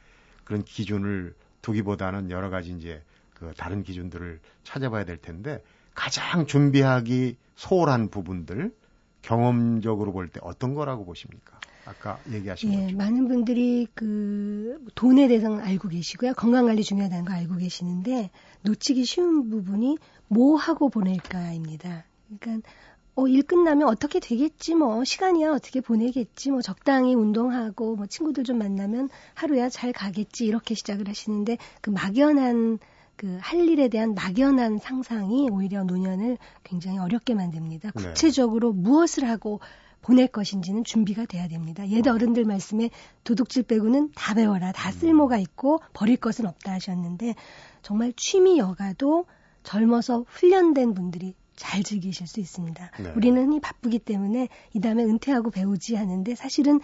그런 0.44 0.64
기준을 0.64 1.34
두기보다는 1.62 2.30
여러 2.30 2.50
가지 2.50 2.72
이제 2.72 3.02
그 3.34 3.52
다른 3.56 3.82
기준들을 3.82 4.40
찾아봐야 4.64 5.04
될 5.04 5.16
텐데 5.16 5.62
가장 5.94 6.46
준비하기 6.46 7.36
소홀한 7.56 8.08
부분들 8.08 8.74
경험적으로 9.22 10.12
볼 10.12 10.28
때 10.28 10.40
어떤 10.42 10.74
거라고 10.74 11.04
보십니까? 11.04 11.60
아까 11.84 12.18
얘기하신 12.30 12.72
예, 12.72 12.84
거죠. 12.84 12.96
많은 12.96 13.28
분들이 13.28 13.86
그 13.94 14.84
돈에 14.94 15.26
대해서 15.28 15.56
알고 15.58 15.88
계시고요. 15.88 16.34
건강 16.34 16.66
관리 16.66 16.82
중요하다는 16.84 17.24
거 17.24 17.32
알고 17.34 17.56
계시는데 17.56 18.30
놓치기 18.62 19.04
쉬운 19.04 19.50
부분이 19.50 19.98
뭐 20.28 20.56
하고 20.56 20.88
보낼까입니다. 20.90 22.04
그러니까 22.40 22.68
어, 23.14 23.28
일 23.28 23.42
끝나면 23.42 23.88
어떻게 23.88 24.20
되겠지 24.20 24.74
뭐 24.74 25.04
시간이야 25.04 25.52
어떻게 25.52 25.80
보내겠지 25.80 26.50
뭐 26.50 26.62
적당히 26.62 27.14
운동하고 27.14 27.96
뭐 27.96 28.06
친구들 28.06 28.44
좀 28.44 28.58
만나면 28.58 29.10
하루야 29.34 29.68
잘 29.68 29.92
가겠지 29.92 30.46
이렇게 30.46 30.74
시작을 30.74 31.08
하시는데 31.08 31.58
그 31.80 31.90
막연한 31.90 32.78
그 33.22 33.38
할 33.40 33.68
일에 33.68 33.86
대한 33.88 34.14
막연한 34.14 34.78
상상이 34.78 35.48
오히려 35.48 35.84
노년을 35.84 36.38
굉장히 36.64 36.98
어렵게 36.98 37.34
만듭니다. 37.34 37.92
네. 37.92 38.02
구체적으로 38.02 38.72
네. 38.72 38.80
무엇을 38.80 39.28
하고 39.28 39.60
보낼 40.00 40.26
것인지는 40.26 40.82
준비가 40.82 41.24
돼야 41.26 41.46
됩니다. 41.46 41.88
옛 41.88 42.04
어른들 42.08 42.44
말씀에 42.44 42.90
도둑질 43.22 43.62
빼고는 43.62 44.10
다 44.16 44.34
배워라. 44.34 44.72
다 44.72 44.90
음. 44.90 44.92
쓸모가 44.92 45.38
있고 45.38 45.80
버릴 45.92 46.16
것은 46.16 46.46
없다 46.46 46.72
하셨는데 46.72 47.36
정말 47.82 48.12
취미 48.16 48.58
여가도 48.58 49.26
젊어서 49.62 50.24
훈련된 50.26 50.94
분들이 50.94 51.34
잘 51.54 51.84
즐기실 51.84 52.26
수 52.26 52.40
있습니다. 52.40 52.90
네. 52.98 53.12
우리는 53.14 53.40
흔히 53.40 53.60
바쁘기 53.60 54.00
때문에 54.00 54.48
이 54.74 54.80
다음에 54.80 55.04
은퇴하고 55.04 55.50
배우지 55.50 55.94
하는데 55.94 56.34
사실은 56.34 56.80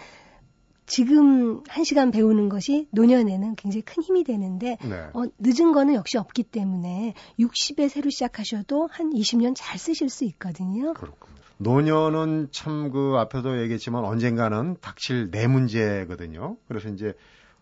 지금 0.89 1.63
한 1.69 1.83
시간 1.83 2.09
배우는 2.11 2.49
것이 2.49 2.87
노년에는 2.91 3.55
굉장히 3.55 3.83
큰 3.83 4.01
힘이 4.01 4.23
되는데 4.23 4.77
네. 4.81 5.09
어, 5.13 5.23
늦은 5.37 5.71
거는 5.71 5.93
역시 5.93 6.17
없기 6.17 6.43
때문에 6.43 7.13
60에 7.39 7.87
새로 7.89 8.09
시작하셔도 8.09 8.87
한 8.91 9.11
20년 9.11 9.53
잘 9.55 9.77
쓰실 9.77 10.09
수 10.09 10.25
있거든요. 10.25 10.93
그렇군요. 10.93 11.37
노년은 11.57 12.49
참 12.51 12.89
그 12.91 13.15
앞에도 13.17 13.61
얘기했지만 13.61 14.03
언젠가는 14.03 14.77
닥칠 14.81 15.29
내 15.29 15.45
문제거든요. 15.45 16.57
그래서 16.67 16.89
이제 16.89 17.13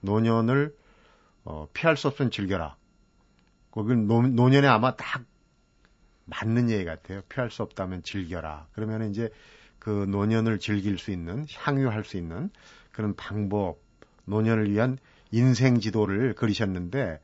노년을 0.02 0.74
어, 1.44 1.68
피할 1.74 1.98
수 1.98 2.08
없으면 2.08 2.32
즐겨라. 2.32 2.78
노, 3.74 4.22
노년에 4.22 4.68
아마 4.68 4.96
딱 4.96 5.24
맞는 6.26 6.70
얘기 6.70 6.86
같아요. 6.86 7.22
피할 7.30 7.52
수 7.52 7.64
없다면 7.64 8.04
즐겨라. 8.04 8.68
그러면 8.74 9.10
이제 9.10 9.30
그 9.80 10.06
노년을 10.10 10.60
즐길 10.60 10.98
수 10.98 11.12
있는, 11.12 11.46
향유할 11.54 12.04
수 12.04 12.18
있는 12.18 12.50
그런 12.98 13.16
방법, 13.16 13.78
노년을 14.26 14.72
위한 14.72 14.98
인생 15.30 15.80
지도를 15.80 16.34
그리셨는데 16.34 17.20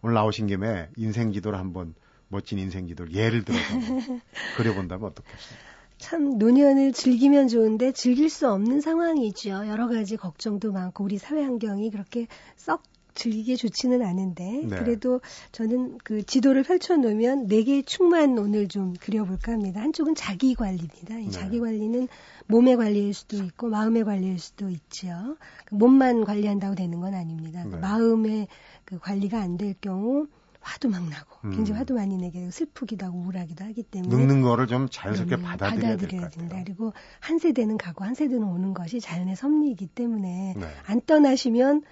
오늘 0.00 0.14
나오신 0.14 0.46
김에 0.46 0.88
인생 0.96 1.32
지도를 1.32 1.58
한번 1.58 1.94
멋진 2.28 2.58
인생 2.58 2.86
지도를 2.88 3.12
예를 3.12 3.44
들어서 3.44 3.62
그려본다면 4.56 5.10
어떻겠습니까? 5.10 5.68
참 5.98 6.38
노년을 6.38 6.94
즐기면 6.94 7.48
좋은데 7.48 7.92
즐길 7.92 8.30
수 8.30 8.50
없는 8.50 8.80
상황이죠. 8.80 9.66
여러 9.68 9.86
가지 9.86 10.16
걱정도 10.16 10.72
많고 10.72 11.04
우리 11.04 11.18
사회 11.18 11.42
환경이 11.42 11.90
그렇게 11.90 12.26
썩 12.56 12.82
즐기기 13.18 13.56
좋지는 13.56 14.02
않은데 14.02 14.62
네. 14.64 14.78
그래도 14.78 15.20
저는 15.52 15.98
그 16.04 16.22
지도를 16.22 16.62
펼쳐놓으면 16.62 17.48
네 17.48 17.64
개의 17.64 17.82
축만 17.82 18.38
오늘 18.38 18.68
좀 18.68 18.94
그려볼까 18.94 19.52
합니다. 19.52 19.80
한쪽은 19.82 20.14
자기 20.14 20.54
관리입니다. 20.54 21.18
이 21.18 21.24
네. 21.24 21.30
자기 21.30 21.58
관리는 21.60 22.08
몸의 22.46 22.76
관리일 22.76 23.12
수도 23.12 23.36
있고 23.36 23.68
마음의 23.68 24.04
관리일 24.04 24.38
수도 24.38 24.70
있죠. 24.70 25.36
그 25.66 25.74
몸만 25.74 26.24
관리한다고 26.24 26.74
되는 26.74 27.00
건 27.00 27.14
아닙니다. 27.14 27.64
그 27.64 27.70
네. 27.74 27.76
마음의 27.78 28.48
그 28.84 28.98
관리가 28.98 29.40
안 29.42 29.58
될 29.58 29.74
경우 29.80 30.26
화도 30.60 30.88
막 30.88 31.08
나고 31.08 31.36
음. 31.44 31.50
굉장히 31.52 31.78
화도 31.78 31.94
많이 31.94 32.16
내게 32.16 32.40
되고 32.40 32.50
슬프기도 32.50 33.06
하고 33.06 33.18
우울하기도 33.18 33.64
하기 33.64 33.82
때문에 33.84 34.14
늙는 34.14 34.42
거를 34.42 34.66
좀 34.66 34.88
자연스럽게 34.90 35.36
그럼요. 35.36 35.48
받아들여야 35.56 35.96
받아들여야. 35.96 36.28
된다. 36.28 36.62
그리고 36.64 36.92
한 37.20 37.38
세대는 37.38 37.76
가고 37.78 38.04
한 38.04 38.14
세대는 38.14 38.42
오는 38.44 38.74
것이 38.74 39.00
자연의 39.00 39.34
섭리이기 39.36 39.86
때문에 39.88 40.54
네. 40.56 40.66
안 40.86 41.00
떠나시면 41.00 41.82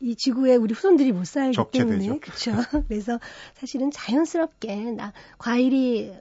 이 0.00 0.14
지구에 0.14 0.56
우리 0.56 0.74
후손들이 0.74 1.12
못 1.12 1.26
살기 1.26 1.54
적체되죠. 1.56 1.98
때문에 1.98 2.18
그렇죠. 2.20 2.52
그래서 2.88 3.18
사실은 3.54 3.90
자연스럽게 3.90 4.92
나 4.92 5.12
과일이 5.38 6.12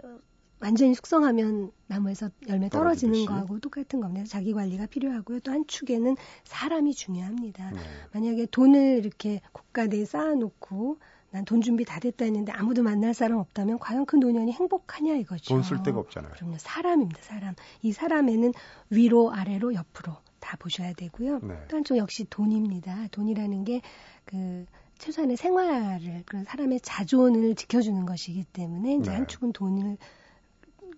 완전히 0.60 0.96
숙성하면 0.96 1.72
나무에서 1.88 2.30
열매 2.48 2.70
떨어지는. 2.70 3.26
거하고 3.26 3.60
똑같은 3.60 4.00
겁니다. 4.00 4.26
자기 4.28 4.54
관리가 4.54 4.86
필요하고요. 4.88 5.42
또 5.42 5.52
한 5.52 5.66
축에는 5.68 6.16
사람이 6.46 6.94
중요합니다. 6.94 7.72
네. 7.72 7.80
만약에 8.14 8.48
돈을 8.48 9.00
이렇게 9.04 9.42
국가대에 9.52 10.06
쌓아놓고 10.06 10.98
난 11.32 11.44
돈 11.44 11.60
준비 11.60 11.84
다 11.84 12.00
됐다 12.00 12.24
했는데 12.24 12.54
아무도 12.54 12.82
만날 12.82 13.14
사람 13.14 13.40
없다면 13.40 13.78
과연 13.80 14.06
그 14.06 14.16
노년이 14.16 14.54
행복하냐 14.54 15.16
이거죠. 15.16 15.54
돈 15.54 15.64
쓸 15.64 15.84
데가 15.84 16.00
없잖아요. 16.00 16.32
그럼요. 16.34 16.56
사람입니다. 16.60 17.22
사람. 17.22 17.54
이 17.82 17.92
사람에는 17.92 18.54
위로 18.90 19.34
아래로 19.34 19.74
옆으로 19.74 20.16
다 20.46 20.58
보셔야 20.58 20.94
되고요. 20.94 21.40
네. 21.42 21.56
또 21.68 21.78
한쪽 21.78 21.98
역시 21.98 22.26
돈입니다. 22.30 23.08
돈이라는 23.12 23.64
게 23.66 23.82
그 24.26 24.66
최소한의 24.98 25.38
생활을 25.38 26.24
그런 26.26 26.46
사람의 26.46 26.80
자존을 26.82 27.54
지켜주는 27.56 28.06
것이기 28.06 28.44
때문에 28.54 28.96
이제 28.96 29.12
네. 29.12 29.18
한쪽은 29.18 29.52
돈을 29.54 29.98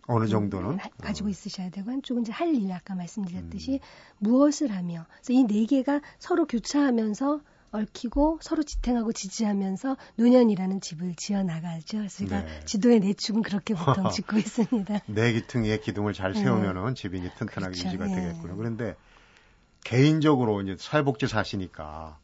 어느 0.07 0.27
정도는 0.27 0.71
음, 0.71 0.77
가- 0.77 0.89
가지고 1.01 1.27
있으셔야 1.29 1.69
되고 1.69 1.91
한쪽은 1.91 2.21
이제 2.21 2.31
할 2.31 2.53
일 2.55 2.71
아까 2.71 2.95
말씀드렸듯이 2.95 3.73
음. 3.73 3.79
무엇을 4.19 4.71
하며 4.71 5.05
그래서 5.21 5.33
이 5.33 5.43
네 5.43 5.65
개가 5.65 6.01
서로 6.19 6.45
교차하면서 6.45 7.41
얽히고 7.71 8.39
서로 8.41 8.63
지탱하고 8.63 9.11
지지하면서 9.11 9.97
노년이라는 10.15 10.79
집을 10.79 11.15
지어 11.15 11.43
나가죠. 11.43 11.97
그래서 11.97 12.17
제가 12.19 12.41
네. 12.45 12.59
지도의 12.65 13.01
네 13.01 13.13
축은 13.13 13.41
그렇게 13.41 13.73
보통 13.73 14.07
짓고 14.09 14.37
있습니다. 14.37 15.01
내 15.07 15.33
기둥에 15.33 15.79
기둥을 15.79 16.13
잘 16.13 16.31
네. 16.31 16.43
세우면은 16.43 16.95
집이 16.95 17.17
이제 17.19 17.29
튼튼하게 17.37 17.73
그렇죠. 17.73 17.87
유지가 17.87 18.09
예. 18.09 18.15
되겠고요. 18.15 18.55
그런데 18.55 18.95
개인적으로 19.87 20.61
이제 20.61 20.75
사회복지 20.77 21.27
사시니까 21.27 22.17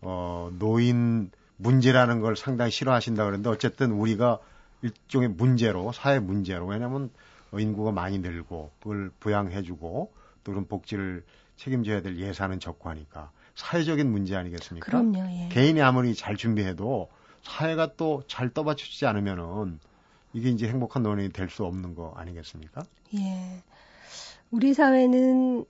어 0.00 0.50
노인 0.60 1.32
문제라는 1.56 2.20
걸 2.20 2.36
상당히 2.36 2.70
싫어하신다 2.70 3.24
그러는데 3.24 3.50
어쨌든 3.50 3.90
우리가 3.90 4.38
일종의 4.82 5.30
문제로 5.30 5.90
사회 5.90 6.20
문제로 6.20 6.66
왜냐하면 6.66 7.10
인구가 7.52 7.90
많이 7.90 8.18
늘고 8.18 8.70
그걸 8.78 9.10
부양해주고 9.18 10.12
또 10.44 10.52
그런 10.52 10.66
복지를 10.68 11.24
책임져야 11.56 12.00
될 12.02 12.16
예산은 12.16 12.60
적고 12.60 12.88
하니까 12.90 13.32
사회적인 13.56 14.08
문제 14.08 14.36
아니겠습니까? 14.36 14.86
그럼요. 14.86 15.18
예. 15.30 15.48
개인이 15.50 15.80
아무리 15.82 16.14
잘 16.14 16.36
준비해도 16.36 17.08
사회가 17.42 17.94
또 17.96 18.22
잘 18.28 18.50
떠받쳐주지 18.50 19.06
않으면은 19.06 19.80
이게 20.32 20.48
이제 20.48 20.68
행복한 20.68 21.02
노년이 21.02 21.30
될 21.30 21.48
수 21.50 21.64
없는 21.64 21.96
거 21.96 22.12
아니겠습니까? 22.16 22.84
예. 23.16 23.62
우리 24.52 24.74
사회는 24.74 25.64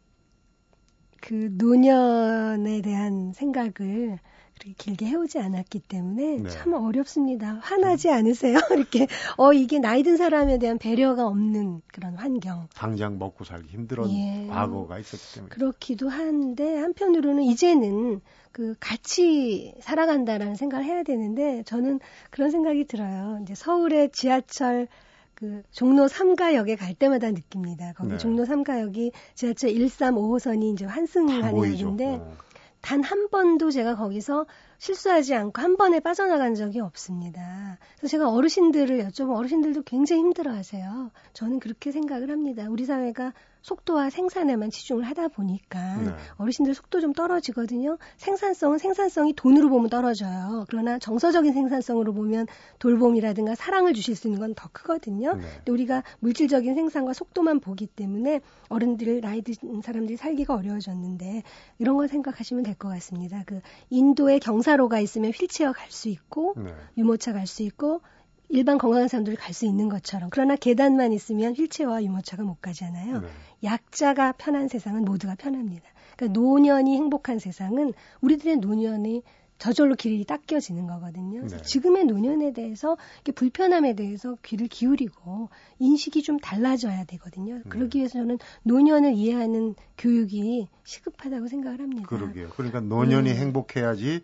그 1.26 1.48
노년에 1.52 2.82
대한 2.82 3.32
생각을 3.32 4.18
그렇게 4.54 4.74
길게 4.76 5.06
해오지 5.06 5.38
않았기 5.38 5.80
때문에 5.80 6.42
네. 6.42 6.48
참 6.50 6.74
어렵습니다. 6.74 7.58
화나지 7.62 8.10
않으세요? 8.10 8.58
이렇게 8.76 9.06
어 9.38 9.54
이게 9.54 9.78
나이 9.78 10.02
든 10.02 10.18
사람에 10.18 10.58
대한 10.58 10.76
배려가 10.76 11.26
없는 11.26 11.80
그런 11.86 12.14
환경. 12.16 12.68
당장 12.74 13.18
먹고 13.18 13.44
살기 13.44 13.68
힘들었 13.68 14.10
예. 14.10 14.46
과거가 14.50 14.98
있었기 14.98 15.34
때문에. 15.34 15.48
그렇기도 15.48 16.10
한데 16.10 16.76
한편으로는 16.76 17.42
이제는 17.42 18.20
그 18.52 18.74
같이 18.78 19.74
살아간다라는 19.80 20.56
생각을 20.56 20.84
해야 20.84 21.02
되는데 21.02 21.62
저는 21.64 22.00
그런 22.30 22.50
생각이 22.50 22.84
들어요. 22.84 23.38
이제 23.42 23.54
서울의 23.54 24.10
지하철 24.12 24.88
그 25.34 25.62
종로 25.70 26.06
3가역에 26.06 26.76
갈 26.76 26.94
때마다 26.94 27.30
느낍니다. 27.30 27.92
거기 27.94 28.10
네. 28.10 28.18
종로 28.18 28.44
3가역이 28.44 29.12
지하철 29.34 29.70
1, 29.70 29.88
3, 29.88 30.14
5호선이 30.14 30.74
이제 30.74 30.86
다 30.86 30.92
환승하는. 30.92 31.72
역인데 31.72 32.06
어. 32.16 32.36
단한 32.80 33.30
번도 33.30 33.70
제가 33.70 33.96
거기서 33.96 34.44
실수하지 34.76 35.34
않고 35.34 35.62
한 35.62 35.78
번에 35.78 36.00
빠져나간 36.00 36.54
적이 36.54 36.80
없습니다. 36.80 37.78
그래서 37.96 38.10
제가 38.10 38.30
어르신들을 38.30 39.08
여쭤보면 39.08 39.36
어르신들도 39.36 39.82
굉장히 39.84 40.20
힘들어 40.20 40.52
하세요. 40.52 41.10
저는 41.32 41.60
그렇게 41.60 41.92
생각을 41.92 42.30
합니다. 42.30 42.66
우리 42.68 42.84
사회가 42.84 43.32
속도와 43.64 44.10
생산에만 44.10 44.70
치중을 44.70 45.04
하다 45.04 45.28
보니까 45.28 45.96
네. 45.96 46.10
어르신들 46.36 46.74
속도 46.74 47.00
좀 47.00 47.14
떨어지거든요. 47.14 47.96
생산성은 48.18 48.76
생산성이 48.76 49.32
돈으로 49.32 49.70
보면 49.70 49.88
떨어져요. 49.88 50.66
그러나 50.68 50.98
정서적인 50.98 51.54
생산성으로 51.54 52.12
보면 52.12 52.46
돌봄이라든가 52.78 53.54
사랑을 53.54 53.94
주실 53.94 54.16
수 54.16 54.28
있는 54.28 54.38
건 54.40 54.54
더 54.54 54.68
크거든요. 54.70 55.34
네. 55.34 55.42
근데 55.56 55.72
우리가 55.72 56.04
물질적인 56.20 56.74
생산과 56.74 57.14
속도만 57.14 57.60
보기 57.60 57.86
때문에 57.86 58.40
어른들 58.68 59.22
나이 59.22 59.40
든 59.40 59.80
사람들이 59.82 60.16
살기가 60.18 60.54
어려워졌는데 60.54 61.42
이런 61.78 61.96
걸 61.96 62.06
생각하시면 62.08 62.62
될 62.64 62.74
것 62.74 62.88
같습니다. 62.88 63.42
그 63.46 63.60
인도에 63.90 64.38
경사로가 64.40 65.00
있으면 65.00 65.30
휠체어 65.30 65.72
갈 65.72 65.90
수 65.90 66.08
있고 66.10 66.54
네. 66.56 66.74
유모차 66.98 67.32
갈 67.32 67.46
수 67.46 67.62
있고 67.62 68.02
일반 68.48 68.78
건강한 68.78 69.08
사람들이 69.08 69.36
갈 69.36 69.54
수 69.54 69.66
있는 69.66 69.88
것처럼 69.88 70.30
그러나 70.30 70.56
계단만 70.56 71.12
있으면 71.12 71.54
휠체어와 71.54 72.02
유모차가 72.02 72.42
못 72.42 72.60
가잖아요. 72.60 73.20
네. 73.20 73.28
약자가 73.62 74.32
편한 74.32 74.68
세상은 74.68 75.04
모두가 75.04 75.34
편합니다. 75.36 75.88
그러니까 76.16 76.40
노년이 76.40 76.96
행복한 76.96 77.38
세상은 77.38 77.92
우리들의 78.20 78.56
노년이 78.56 79.22
저절로 79.58 79.94
길이 79.94 80.24
닦여지는 80.24 80.86
거거든요. 80.86 81.46
네. 81.46 81.62
지금의 81.62 82.06
노년에 82.06 82.52
대해서 82.52 82.96
불편함에 83.34 83.94
대해서 83.94 84.36
귀를 84.42 84.66
기울이고 84.66 85.48
인식이 85.78 86.22
좀 86.22 86.38
달라져야 86.38 87.04
되거든요. 87.04 87.54
네. 87.54 87.62
그러기 87.68 87.98
위해서 87.98 88.18
저는 88.18 88.38
노년을 88.64 89.14
이해하는 89.14 89.76
교육이 89.96 90.68
시급하다고 90.82 91.46
생각을 91.46 91.80
합니다. 91.80 92.08
그러게요. 92.08 92.50
그러니까 92.50 92.80
노년이 92.80 93.32
네. 93.32 93.40
행복해야지 93.40 94.22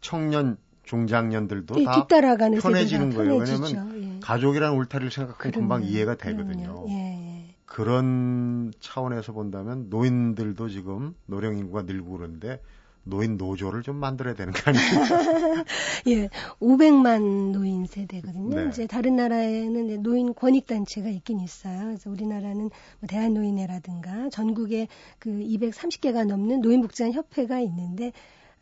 청년 0.00 0.56
중장년들도 0.88 1.80
예, 1.80 1.84
다 1.84 1.92
뒤따라가는 1.92 2.58
편해지는 2.60 3.10
거예요. 3.10 3.38
편해지죠. 3.38 3.88
예. 3.94 4.20
가족이라는 4.20 4.76
울타리를 4.78 5.10
생각하면 5.10 5.52
금방. 5.52 5.84
이해가 5.84 6.16
되거든요. 6.16 6.86
예, 6.88 6.94
예. 6.94 7.54
그런 7.66 8.72
차원에서 8.80 9.32
본다면 9.32 9.86
노인들도 9.90 10.68
지금 10.70 11.14
노령 11.26 11.58
인구가 11.58 11.82
늘고 11.82 12.16
그러는데 12.16 12.60
노인 13.04 13.36
노조를 13.36 13.82
좀 13.82 13.96
만들어야 13.96 14.34
되는 14.34 14.52
거 14.52 14.60
아닙니까? 14.70 15.64
예, 16.08 16.28
500만 16.60 17.52
노인 17.52 17.86
세대거든요. 17.86 18.56
네. 18.56 18.68
이제 18.68 18.86
다른 18.86 19.16
나라에는 19.16 20.02
노인 20.02 20.34
권익 20.34 20.66
단체가 20.66 21.08
있긴 21.08 21.40
있어요. 21.40 21.84
그래서 21.84 22.10
우리나라는 22.10 22.70
뭐 23.00 23.06
대한노인회라든가 23.08 24.28
전국에 24.30 24.88
그 25.18 25.30
230개가 25.30 26.26
넘는 26.26 26.60
노인복지관 26.60 27.12
협회가 27.12 27.60
있는데 27.60 28.08
어, 28.08 28.12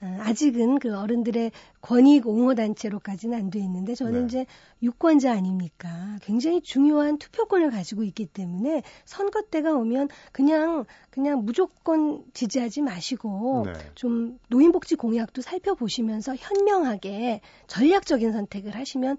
아직은 0.00 0.78
그 0.78 0.96
어른들의 0.96 1.52
권익 1.80 2.26
옹호 2.26 2.54
단체로까지는 2.54 3.36
안 3.36 3.50
돼 3.50 3.60
있는데 3.60 3.94
저는 3.94 4.20
네. 4.20 4.26
이제 4.26 4.46
유권자 4.82 5.32
아닙니까? 5.32 6.16
굉장히 6.22 6.60
중요한 6.60 7.16
투표권을 7.18 7.70
가지고 7.70 8.02
있기 8.04 8.26
때문에 8.26 8.82
선거 9.04 9.42
때가 9.42 9.72
오면 9.72 10.08
그냥 10.32 10.84
그냥 11.10 11.44
무조건 11.44 12.24
지지하지 12.34 12.82
마시고 12.82 13.64
네. 13.66 13.72
좀 13.94 14.38
노인복지 14.48 14.96
공약도 14.96 15.42
살펴보시면서 15.42 16.34
현명하게 16.36 17.40
전략적인 17.68 18.32
선택을 18.32 18.74
하시면 18.74 19.16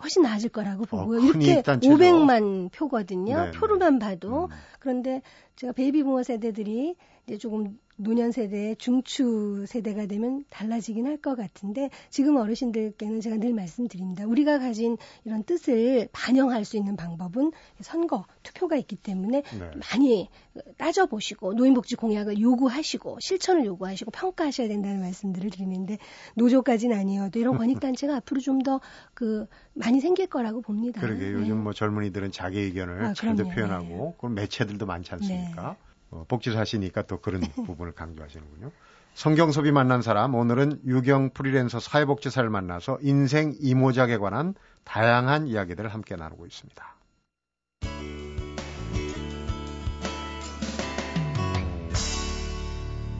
훨씬 0.00 0.22
나아질 0.22 0.50
거라고 0.50 0.84
어, 0.84 0.86
보고요. 0.86 1.20
어, 1.20 1.22
이렇게 1.22 1.62
500만 1.62 2.70
표거든요. 2.72 3.46
네, 3.46 3.50
표로만 3.52 3.98
봐도. 3.98 4.44
음. 4.44 4.48
그런데 4.78 5.22
제가 5.58 5.72
베이비 5.72 6.04
부머 6.04 6.22
세대들이 6.22 6.94
이제 7.26 7.36
조금 7.36 7.78
노년 8.00 8.30
세대, 8.30 8.76
중추 8.76 9.64
세대가 9.66 10.06
되면 10.06 10.44
달라지긴 10.50 11.06
할 11.06 11.18
것 11.18 11.34
같은데 11.34 11.90
지금 12.10 12.36
어르신들께는 12.36 13.20
제가 13.20 13.38
늘 13.38 13.52
말씀드립니다. 13.54 14.24
우리가 14.24 14.60
가진 14.60 14.96
이런 15.24 15.42
뜻을 15.42 16.08
반영할 16.12 16.64
수 16.64 16.76
있는 16.76 16.94
방법은 16.96 17.50
선거, 17.80 18.24
투표가 18.44 18.76
있기 18.76 18.94
때문에 18.94 19.42
네. 19.42 19.70
많이 19.92 20.30
따져보시고 20.76 21.54
노인복지 21.54 21.96
공약을 21.96 22.38
요구하시고 22.38 23.18
실천을 23.20 23.66
요구하시고 23.66 24.12
평가하셔야 24.12 24.68
된다는 24.68 25.00
말씀들을 25.00 25.50
드리는데 25.50 25.98
노조까지는 26.36 26.96
아니어도 26.96 27.40
이런 27.40 27.58
권익단체가 27.58 28.14
앞으로 28.16 28.40
좀 28.40 28.60
더 28.60 28.80
그 29.14 29.46
많이 29.74 30.00
생길 30.00 30.28
거라고 30.28 30.60
봅니다. 30.60 31.00
그러게 31.00 31.26
네. 31.26 31.32
요즘 31.32 31.64
뭐 31.64 31.72
젊은이들은 31.72 32.30
자기 32.30 32.60
의견을 32.60 33.04
아, 33.06 33.14
잘도 33.14 33.48
표현하고 33.48 33.86
네. 33.86 34.14
그런 34.18 34.34
매체들도 34.34 34.86
많지 34.86 35.12
않습니까? 35.14 35.47
네. 35.56 35.76
어, 36.10 36.24
복지사시니까 36.28 37.02
또 37.02 37.20
그런 37.20 37.40
부분을 37.66 37.92
강조하시는군요. 37.92 38.70
성경섭이 39.14 39.72
만난 39.72 40.00
사람 40.00 40.34
오늘은 40.34 40.82
유경 40.86 41.30
프리랜서 41.30 41.80
사회복지사를 41.80 42.48
만나서 42.48 42.98
인생 43.02 43.54
이모작에 43.58 44.16
관한 44.16 44.54
다양한 44.84 45.48
이야기들을 45.48 45.92
함께 45.92 46.14
나누고 46.14 46.46
있습니다. 46.46 46.94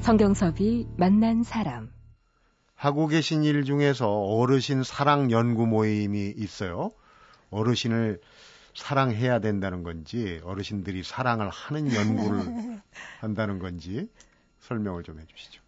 성경섭이 0.00 0.86
만난 0.96 1.42
사람 1.42 1.90
하고 2.74 3.08
계신 3.08 3.42
일 3.42 3.64
중에서 3.64 4.08
어르신 4.08 4.84
사랑 4.84 5.30
연구 5.32 5.66
모임이 5.66 6.32
있어요. 6.36 6.92
어르신을 7.50 8.20
사랑해야 8.78 9.40
된다는 9.40 9.82
건지 9.82 10.40
어르신들이 10.44 11.02
사랑을 11.02 11.48
하는 11.50 11.92
연구를 11.92 12.80
한다는 13.20 13.58
건지 13.58 14.08
설명을 14.60 15.02
좀 15.02 15.20
해주시죠. 15.20 15.60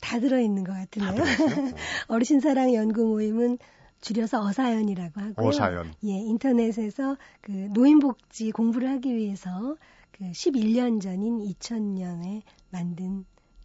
다 0.00 0.18
들어있는 0.18 0.64
것 0.64 0.72
같은데요. 0.72 1.22
어. 2.08 2.18
르신 2.18 2.40
사랑 2.40 2.74
연구 2.74 3.04
모임은 3.04 3.58
줄여서 4.00 4.42
어사연이라고 4.46 5.20
하고요. 5.20 5.48
어사연. 5.48 5.94
예, 6.04 6.10
인터넷에서 6.10 7.16
그 7.40 7.52
노인복지 7.72 8.50
공부를 8.50 8.88
하기 8.90 9.14
위해서 9.14 9.76
그 10.12 10.24
11년 10.24 11.00
전인 11.00 11.38
2000년에 11.40 12.42
만든 12.70 13.24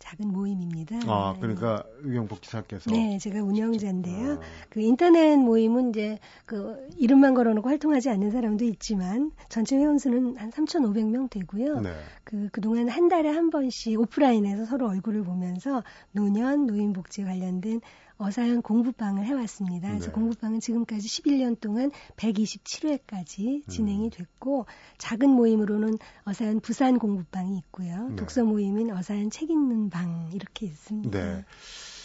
작은 0.09 0.31
모임입니다. 0.31 0.99
아, 1.05 1.35
그러니까 1.39 1.83
의경복지사께서 1.99 2.89
네, 2.89 3.19
제가 3.19 3.43
운영자인데요. 3.43 4.33
아. 4.33 4.39
그 4.69 4.81
인터넷 4.81 5.35
모임은 5.37 5.89
이제 5.89 6.17
그 6.45 6.87
이름만 6.97 7.35
걸어놓고 7.35 7.69
활동하지 7.69 8.09
않는 8.09 8.31
사람도 8.31 8.65
있지만 8.65 9.31
전체 9.49 9.77
회원 9.77 9.99
수는 9.99 10.37
한 10.37 10.49
3,500명 10.49 11.29
되고요. 11.29 11.81
네. 11.81 11.93
그 12.23 12.49
그동안 12.51 12.89
한 12.89 13.07
달에 13.07 13.29
한 13.29 13.51
번씩 13.51 13.99
오프라인에서 13.99 14.65
서로 14.65 14.87
얼굴을 14.89 15.23
보면서 15.23 15.83
노년 16.11 16.65
노인 16.65 16.91
복지 16.93 17.23
관련된 17.23 17.81
어사연 18.19 18.62
공부방을 18.62 19.25
해왔습니다. 19.25 19.88
그래서 19.88 20.08
네. 20.08 20.12
공부방은 20.12 20.60
지금까지 20.60 21.08
11년 21.08 21.60
동안 21.60 21.89
127회까지 22.17 23.67
진행이 23.69 24.05
음. 24.05 24.10
됐고 24.10 24.65
작은 24.97 25.29
모임으로는 25.29 25.97
어사연 26.25 26.60
부산 26.60 26.99
공부방이 26.99 27.58
있고요. 27.58 28.10
네. 28.10 28.15
독서 28.17 28.43
모임인 28.43 28.91
어사연 28.91 29.29
책 29.29 29.49
읽는 29.49 29.89
방 29.89 30.29
이렇게 30.34 30.65
있습니다. 30.65 31.17
네. 31.17 31.45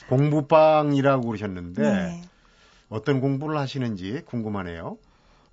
공부방이라고 0.09 1.27
그러셨는데 1.27 1.83
네. 1.83 2.23
어떤 2.89 3.21
공부를 3.21 3.59
하시는지 3.59 4.23
궁금하네요. 4.25 4.97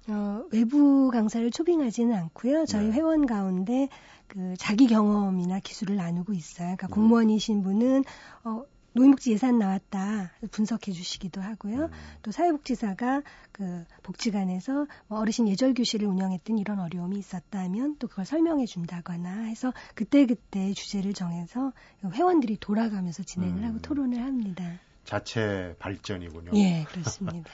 어, 0.10 0.44
외부 0.52 1.10
강사를 1.10 1.50
초빙하지는 1.50 2.14
않고요. 2.16 2.66
저희 2.66 2.88
네. 2.88 2.92
회원 2.94 3.26
가운데 3.26 3.90
그 4.28 4.56
자기 4.58 4.88
경험이나 4.88 5.60
기술을 5.60 5.96
나누고 5.96 6.34
있어요. 6.34 6.76
그러니까 6.78 6.88
음. 6.88 6.92
공무원이신 6.92 7.64
분은 7.64 8.04
어, 8.44 8.64
노인복지 8.94 9.32
예산 9.32 9.58
나왔다 9.58 10.32
분석해 10.52 10.92
주시기도 10.92 11.42
하고요. 11.42 11.86
음. 11.86 11.92
또 12.22 12.32
사회복지사가 12.32 13.22
그 13.52 13.86
복지관에서 14.04 14.88
뭐 15.08 15.20
어르신 15.20 15.48
예절 15.48 15.74
교실을 15.74 16.08
운영했던 16.08 16.58
이런 16.58 16.80
어려움이 16.80 17.18
있었다면 17.18 17.98
또 18.00 18.08
그걸 18.08 18.26
설명해 18.26 18.66
준다거나 18.66 19.44
해서 19.44 19.74
그때 19.96 20.26
그때 20.26 20.74
주제를 20.74 21.14
정해서 21.14 21.72
회원들이 22.04 22.58
돌아가면서 22.60 23.24
진행을 23.24 23.64
음. 23.64 23.68
하고 23.68 23.80
토론을 23.80 24.22
합니다. 24.22 24.80
자체 25.06 25.76
발전이군요. 25.80 26.52
예, 26.56 26.84
그렇습니다. 26.90 27.50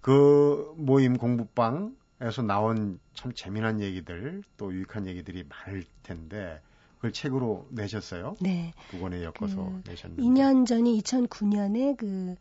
그 0.00 0.74
모임 0.76 1.16
공부방에서 1.16 2.42
나온 2.46 3.00
참 3.14 3.32
재미난 3.34 3.80
얘기들 3.80 4.42
또 4.56 4.72
유익한 4.72 5.06
얘기들이 5.06 5.44
많을 5.48 5.84
텐데 6.02 6.60
그걸 6.98 7.12
책으로 7.12 7.66
내셨어요? 7.70 8.36
네. 8.40 8.72
두 8.90 8.98
권에 9.00 9.22
엮어서 9.22 9.56
그 9.84 9.90
내셨는데. 9.90 10.22
2년 10.22 10.66
전이 10.66 11.00
2009년에 11.02 11.96
그 11.96 12.34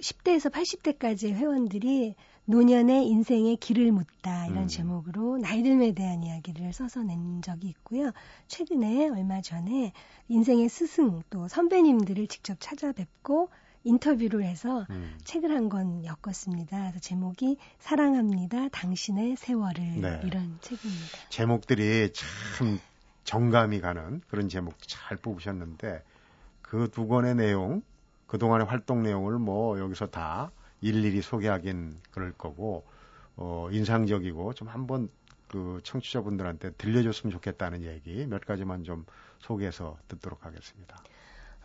10대에서 0.00 0.52
80대까지 0.52 1.32
회원들이 1.32 2.14
노년의 2.44 3.06
인생의 3.08 3.56
길을 3.56 3.92
묻다 3.92 4.46
이런 4.46 4.62
음. 4.64 4.68
제목으로 4.68 5.38
나이듦에 5.42 5.94
대한 5.94 6.22
이야기를 6.22 6.72
써서 6.72 7.02
낸 7.02 7.42
적이 7.42 7.68
있고요. 7.68 8.12
최근에 8.46 9.08
얼마 9.10 9.42
전에 9.42 9.92
인생의 10.28 10.68
스승 10.70 11.22
또 11.30 11.46
선배님들을 11.48 12.26
직접 12.28 12.56
찾아뵙고 12.60 13.50
인터뷰를 13.84 14.44
해서 14.44 14.86
음. 14.90 15.16
책을 15.24 15.50
한 15.50 15.68
권 15.68 16.04
엮었습니다. 16.04 16.78
그래서 16.78 16.98
제목이 17.00 17.56
사랑합니다. 17.78 18.68
당신의 18.70 19.36
세월을 19.36 20.00
네. 20.00 20.20
이런 20.24 20.58
책입니다. 20.62 21.18
제목들이 21.28 22.10
참 22.14 22.78
정감이 23.28 23.80
가는 23.82 24.22
그런 24.28 24.48
제목도 24.48 24.86
잘 24.86 25.18
뽑으셨는데 25.18 26.02
그 26.62 26.88
두 26.90 27.06
권의 27.06 27.34
내용, 27.34 27.82
그동안의 28.26 28.66
활동 28.66 29.02
내용을 29.02 29.38
뭐 29.38 29.78
여기서 29.78 30.06
다 30.06 30.50
일일이 30.80 31.20
소개하긴 31.20 32.00
그럴 32.10 32.32
거고 32.32 32.86
어 33.36 33.68
인상적이고 33.70 34.54
좀 34.54 34.68
한번 34.68 35.10
그 35.48 35.80
청취자분들한테 35.84 36.70
들려줬으면 36.72 37.30
좋겠다는 37.32 37.82
얘기 37.84 38.26
몇 38.26 38.46
가지만 38.46 38.82
좀 38.84 39.04
소개해서 39.40 39.98
듣도록 40.08 40.46
하겠습니다. 40.46 40.96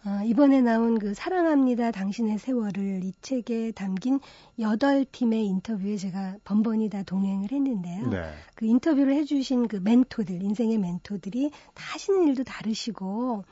아, 0.06 0.22
이번에 0.26 0.60
나온 0.62 1.00
그 1.00 1.14
사랑합니다 1.14 1.92
당신의 1.92 2.38
세월을 2.38 3.06
이 3.06 3.14
책에 3.22 3.72
담긴 3.72 4.20
여덟 4.60 5.06
팀의 5.06 5.46
인터뷰에 5.46 5.96
제가 5.96 6.36
번번이 6.44 6.90
다 6.90 7.04
동행을 7.04 7.52
했는데요. 7.52 8.10
네. 8.10 8.34
그 8.56 8.66
인터뷰를 8.66 9.14
해주신 9.16 9.70
그 9.70 9.78
멘토들, 9.78 10.44
인생의 10.44 10.78
멘토들이 10.78 11.52
다 11.74 11.94
하시는 11.94 12.28
일도 12.28 12.44
다르시고 12.44 13.46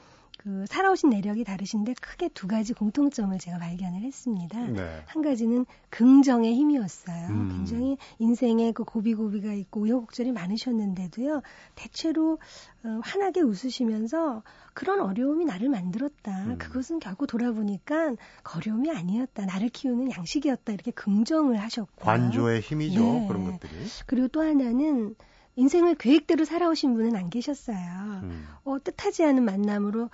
그 0.43 0.65
살아오신 0.67 1.11
내력이 1.11 1.43
다르신데 1.43 1.93
크게 2.01 2.29
두 2.29 2.47
가지 2.47 2.73
공통점을 2.73 3.37
제가 3.37 3.59
발견을 3.59 4.01
했습니다. 4.01 4.59
네. 4.65 5.03
한 5.05 5.21
가지는 5.21 5.67
긍정의 5.89 6.55
힘이었어요. 6.55 7.27
음. 7.27 7.49
굉장히 7.49 7.97
인생에 8.17 8.71
그 8.71 8.83
고비고비가 8.83 9.53
있고 9.53 9.81
우여곡절이 9.81 10.31
많으셨는데도요. 10.31 11.43
대체로 11.75 12.39
어, 12.83 12.99
환하게 13.03 13.41
웃으시면서 13.41 14.41
그런 14.73 15.01
어려움이 15.01 15.45
나를 15.45 15.69
만들었다. 15.69 16.45
음. 16.45 16.57
그것은 16.57 16.99
결국 16.99 17.27
돌아보니까 17.27 18.15
어려움이 18.55 18.89
아니었다. 18.89 19.45
나를 19.45 19.69
키우는 19.69 20.11
양식이었다. 20.11 20.73
이렇게 20.73 20.89
긍정을 20.89 21.57
하셨고 21.57 22.03
관조의 22.03 22.61
힘이죠. 22.61 22.99
네. 22.99 23.27
그런 23.27 23.51
것들이. 23.51 23.71
그리고 24.07 24.27
또 24.29 24.41
하나는 24.41 25.15
인생을 25.55 25.95
계획대로 25.95 26.45
살아오신 26.45 26.93
분은 26.93 27.15
안 27.15 27.29
계셨어요. 27.29 27.77
음. 28.23 28.47
어, 28.63 28.77
뜻하지 28.81 29.23
않은 29.25 29.43
만남으로 29.43 30.09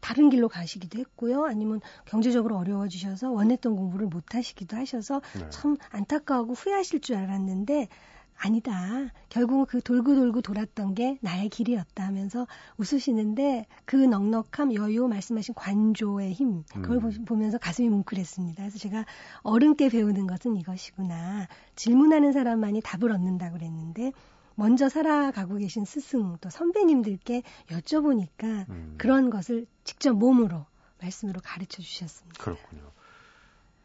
다른 0.00 0.28
길로 0.28 0.48
가시기도 0.48 0.98
했고요. 0.98 1.44
아니면 1.44 1.80
경제적으로 2.04 2.56
어려워지셔서 2.56 3.30
원했던 3.30 3.74
공부를 3.74 4.06
못 4.06 4.34
하시기도 4.34 4.76
하셔서 4.76 5.22
네. 5.38 5.48
참 5.50 5.76
안타까워하고 5.90 6.52
후회하실 6.54 7.00
줄 7.00 7.16
알았는데 7.16 7.88
아니다. 8.44 9.12
결국 9.28 9.68
그 9.68 9.80
돌고 9.80 10.16
돌고 10.16 10.40
돌았던 10.40 10.94
게 10.94 11.16
나의 11.20 11.48
길이었다 11.48 12.04
하면서 12.04 12.46
웃으시는데 12.76 13.66
그 13.84 13.96
넉넉함, 13.96 14.74
여유, 14.74 15.06
말씀하신 15.06 15.54
관조의 15.54 16.32
힘, 16.32 16.64
그걸 16.64 16.98
음. 16.98 17.24
보면서 17.24 17.58
가슴이 17.58 17.88
뭉클했습니다. 17.88 18.62
그래서 18.62 18.78
제가 18.78 19.04
어른께 19.42 19.88
배우는 19.90 20.26
것은 20.26 20.56
이것이구나. 20.56 21.46
질문하는 21.76 22.32
사람만이 22.32 22.80
답을 22.82 23.12
얻는다고 23.12 23.58
그랬는데 23.58 24.12
먼저 24.54 24.88
살아가고 24.88 25.56
계신 25.56 25.84
스승 25.84 26.36
또 26.40 26.50
선배님들께 26.50 27.42
여쭤보니까 27.70 28.68
음. 28.68 28.94
그런 28.98 29.30
것을 29.30 29.66
직접 29.84 30.12
몸으로 30.14 30.66
말씀으로 31.00 31.40
가르쳐 31.42 31.82
주셨습니다. 31.82 32.42
그렇군요. 32.42 32.82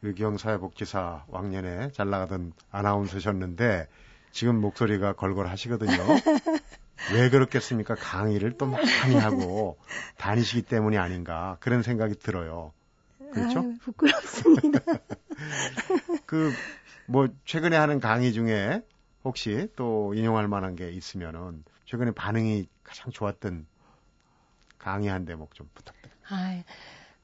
유경 0.03 0.37
사회복지사 0.37 1.25
왕년에 1.27 1.91
잘 1.91 2.09
나가던 2.09 2.53
아나운서셨는데 2.71 3.87
지금 4.31 4.61
목소리가 4.61 5.13
걸걸하시거든요. 5.13 5.91
왜 7.13 7.29
그렇겠습니까? 7.29 7.95
강의를 7.95 8.57
또 8.57 8.65
많이 8.67 9.15
하고 9.15 9.77
다니시기 10.17 10.63
때문이 10.63 10.97
아닌가 10.97 11.57
그런 11.59 11.81
생각이 11.81 12.15
들어요. 12.15 12.73
그렇죠? 13.31 13.59
아유, 13.59 13.75
부끄럽습니다. 13.81 14.79
그 16.25 16.51
뭐 17.07 17.27
최근에 17.45 17.75
하는 17.75 17.99
강의 17.99 18.33
중에 18.33 18.81
혹시 19.27 19.67
또 19.75 20.13
인용할 20.13 20.47
만한 20.47 20.75
게 20.75 20.91
있으면은 20.91 21.63
최근에 21.85 22.11
반응이 22.11 22.67
가장 22.83 23.11
좋았던 23.11 23.65
강의 24.77 25.09
한 25.09 25.25
대목 25.25 25.53
좀 25.53 25.69
부탁드립니다. 25.73 26.25
아, 26.29 26.63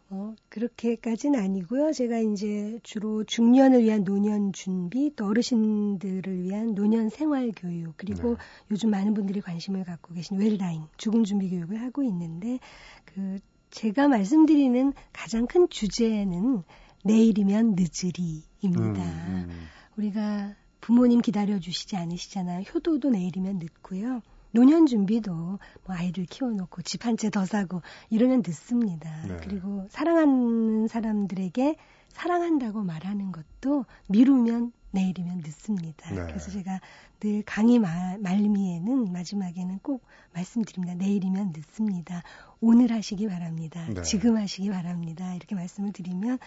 어, 0.09 0.35
그렇게까지는 0.49 1.39
아니고요. 1.39 1.91
제가 1.91 2.19
이제 2.19 2.79
주로 2.83 3.23
중년을 3.23 3.83
위한 3.83 4.03
노년 4.03 4.53
준비, 4.53 5.11
또 5.15 5.25
어르신들을 5.25 6.43
위한 6.43 6.75
노년 6.75 7.09
생활 7.09 7.51
교육, 7.55 7.95
그리고 7.97 8.31
네. 8.31 8.35
요즘 8.71 8.91
많은 8.91 9.13
분들이 9.13 9.41
관심을 9.41 9.85
갖고 9.85 10.13
계신 10.13 10.37
웰다잉, 10.37 10.87
죽음 10.97 11.23
준비 11.23 11.49
교육을 11.49 11.81
하고 11.81 12.03
있는데, 12.03 12.59
그, 13.05 13.39
제가 13.71 14.07
말씀드리는 14.07 14.93
가장 15.11 15.47
큰 15.47 15.67
주제는 15.67 16.63
내일이면 17.03 17.75
늦으리입니다. 17.75 19.03
음, 19.03 19.49
음. 19.49 19.67
우리가 19.97 20.53
부모님 20.83 21.21
기다려주시지 21.21 21.95
않으시잖아요. 21.95 22.63
효도도 22.73 23.09
내일이면 23.09 23.59
늦고요. 23.59 24.21
노년 24.51 24.85
준비도 24.85 25.31
뭐 25.33 25.59
아이들 25.95 26.25
키워놓고 26.25 26.81
집 26.81 27.05
한 27.05 27.15
채 27.15 27.29
더 27.29 27.45
사고 27.45 27.81
이러면 28.09 28.43
늦습니다. 28.45 29.09
네. 29.25 29.37
그리고 29.41 29.87
사랑하는 29.89 30.87
사람들에게 30.89 31.77
사랑한다고 32.09 32.83
말하는 32.83 33.31
것도 33.31 33.85
미루면 34.09 34.73
내일이면 34.91 35.37
늦습니다. 35.37 36.11
네. 36.13 36.21
그래서 36.27 36.51
제가 36.51 36.81
늘 37.21 37.43
강의 37.45 37.79
말, 37.79 38.19
말미에는 38.19 39.11
마지막에는 39.13 39.79
꼭 39.81 40.03
말씀드립니다. 40.33 40.95
내일이면 40.95 41.53
늦습니다. 41.55 42.21
오늘 42.59 42.91
하시기 42.91 43.27
바랍니다. 43.29 43.87
네. 43.89 44.01
지금 44.03 44.35
하시기 44.35 44.69
바랍니다. 44.69 45.33
이렇게 45.33 45.55
말씀을 45.55 45.93
드리면 45.93 46.37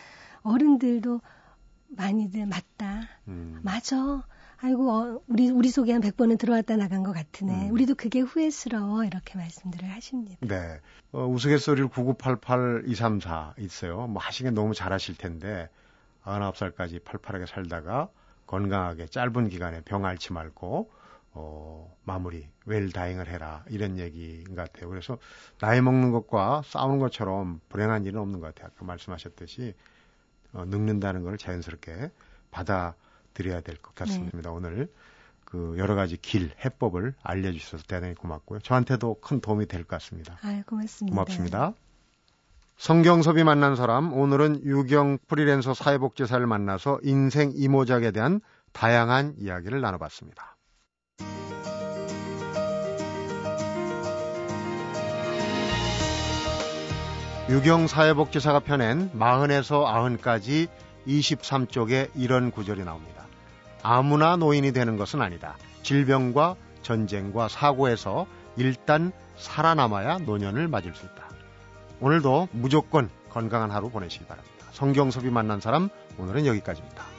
어른들도 0.42 1.22
많이들 1.88 2.46
맞다. 2.46 3.08
음. 3.28 3.60
맞아. 3.62 4.22
아이고 4.58 4.90
어, 4.90 5.20
우리 5.26 5.50
우리 5.50 5.68
속에 5.68 5.92
한 5.92 6.00
100번은 6.00 6.38
들어왔다 6.38 6.76
나간 6.76 7.02
것 7.02 7.12
같으네. 7.12 7.68
음. 7.68 7.72
우리도 7.72 7.94
그게 7.94 8.20
후회스러워 8.20 9.04
이렇게 9.04 9.36
말씀들을 9.36 9.88
하십니다. 9.90 10.38
네. 10.40 10.80
어, 11.12 11.26
우스갯소리를 11.26 11.88
9988234 11.88 13.58
있어요. 13.58 14.06
뭐 14.06 14.20
하시긴 14.22 14.54
너무 14.54 14.74
잘하실 14.74 15.16
텐데 15.16 15.68
99살까지 16.24 17.04
팔팔하게 17.04 17.46
살다가 17.46 18.08
건강하게 18.46 19.06
짧은 19.06 19.48
기간에 19.48 19.82
병 19.82 20.04
앓지 20.04 20.32
말고 20.32 20.90
어, 21.32 21.94
마무리 22.04 22.48
웰 22.64 22.88
다잉을 22.88 23.28
해라 23.28 23.62
이런 23.68 23.98
얘기인 23.98 24.44
것 24.44 24.56
같아요. 24.56 24.88
그래서 24.88 25.18
나이 25.60 25.82
먹는 25.82 26.10
것과 26.12 26.62
싸우는 26.64 26.98
것처럼 26.98 27.60
불행한 27.68 28.06
일은 28.06 28.20
없는 28.20 28.40
것 28.40 28.54
같아요. 28.54 28.70
아까 28.74 28.86
말씀하셨듯이 28.86 29.74
어, 30.56 30.64
늙는다는 30.66 31.22
걸 31.22 31.38
자연스럽게 31.38 32.10
받아 32.50 32.94
드려야 33.34 33.60
될 33.60 33.76
것 33.76 33.94
같습니다. 33.94 34.40
네. 34.40 34.48
오늘 34.48 34.88
그 35.44 35.74
여러 35.78 35.94
가지 35.94 36.16
길, 36.16 36.50
해법을 36.64 37.14
알려주셔서 37.22 37.84
대단히 37.86 38.14
고맙고요. 38.14 38.60
저한테도 38.60 39.20
큰 39.20 39.40
도움이 39.40 39.66
될 39.66 39.82
것 39.84 39.88
같습니다. 39.98 40.38
아, 40.42 40.62
고맙습니다. 40.66 41.14
고맙습니다. 41.14 41.72
성경섭이 42.78 43.44
만난 43.44 43.76
사람, 43.76 44.12
오늘은 44.12 44.64
유경 44.64 45.18
프리랜서 45.28 45.72
사회복지사를 45.72 46.44
만나서 46.46 46.98
인생 47.02 47.52
이모작에 47.54 48.10
대한 48.10 48.40
다양한 48.72 49.34
이야기를 49.38 49.80
나눠봤습니다. 49.80 50.55
유경 57.48 57.86
사회복지사가 57.86 58.58
펴낸 58.58 59.08
40에서 59.12 59.86
90까지 59.86 60.66
23쪽에 61.06 62.10
이런 62.16 62.50
구절이 62.50 62.82
나옵니다. 62.84 63.22
아무나 63.84 64.34
노인이 64.34 64.72
되는 64.72 64.96
것은 64.96 65.22
아니다. 65.22 65.56
질병과 65.84 66.56
전쟁과 66.82 67.46
사고에서 67.46 68.26
일단 68.56 69.12
살아남아야 69.36 70.18
노년을 70.18 70.66
맞을 70.66 70.92
수 70.94 71.06
있다. 71.06 71.28
오늘도 72.00 72.48
무조건 72.50 73.10
건강한 73.30 73.70
하루 73.70 73.90
보내시기 73.90 74.24
바랍니다. 74.24 74.66
성경섭이 74.72 75.30
만난 75.30 75.60
사람 75.60 75.88
오늘은 76.18 76.46
여기까지입니다. 76.46 77.15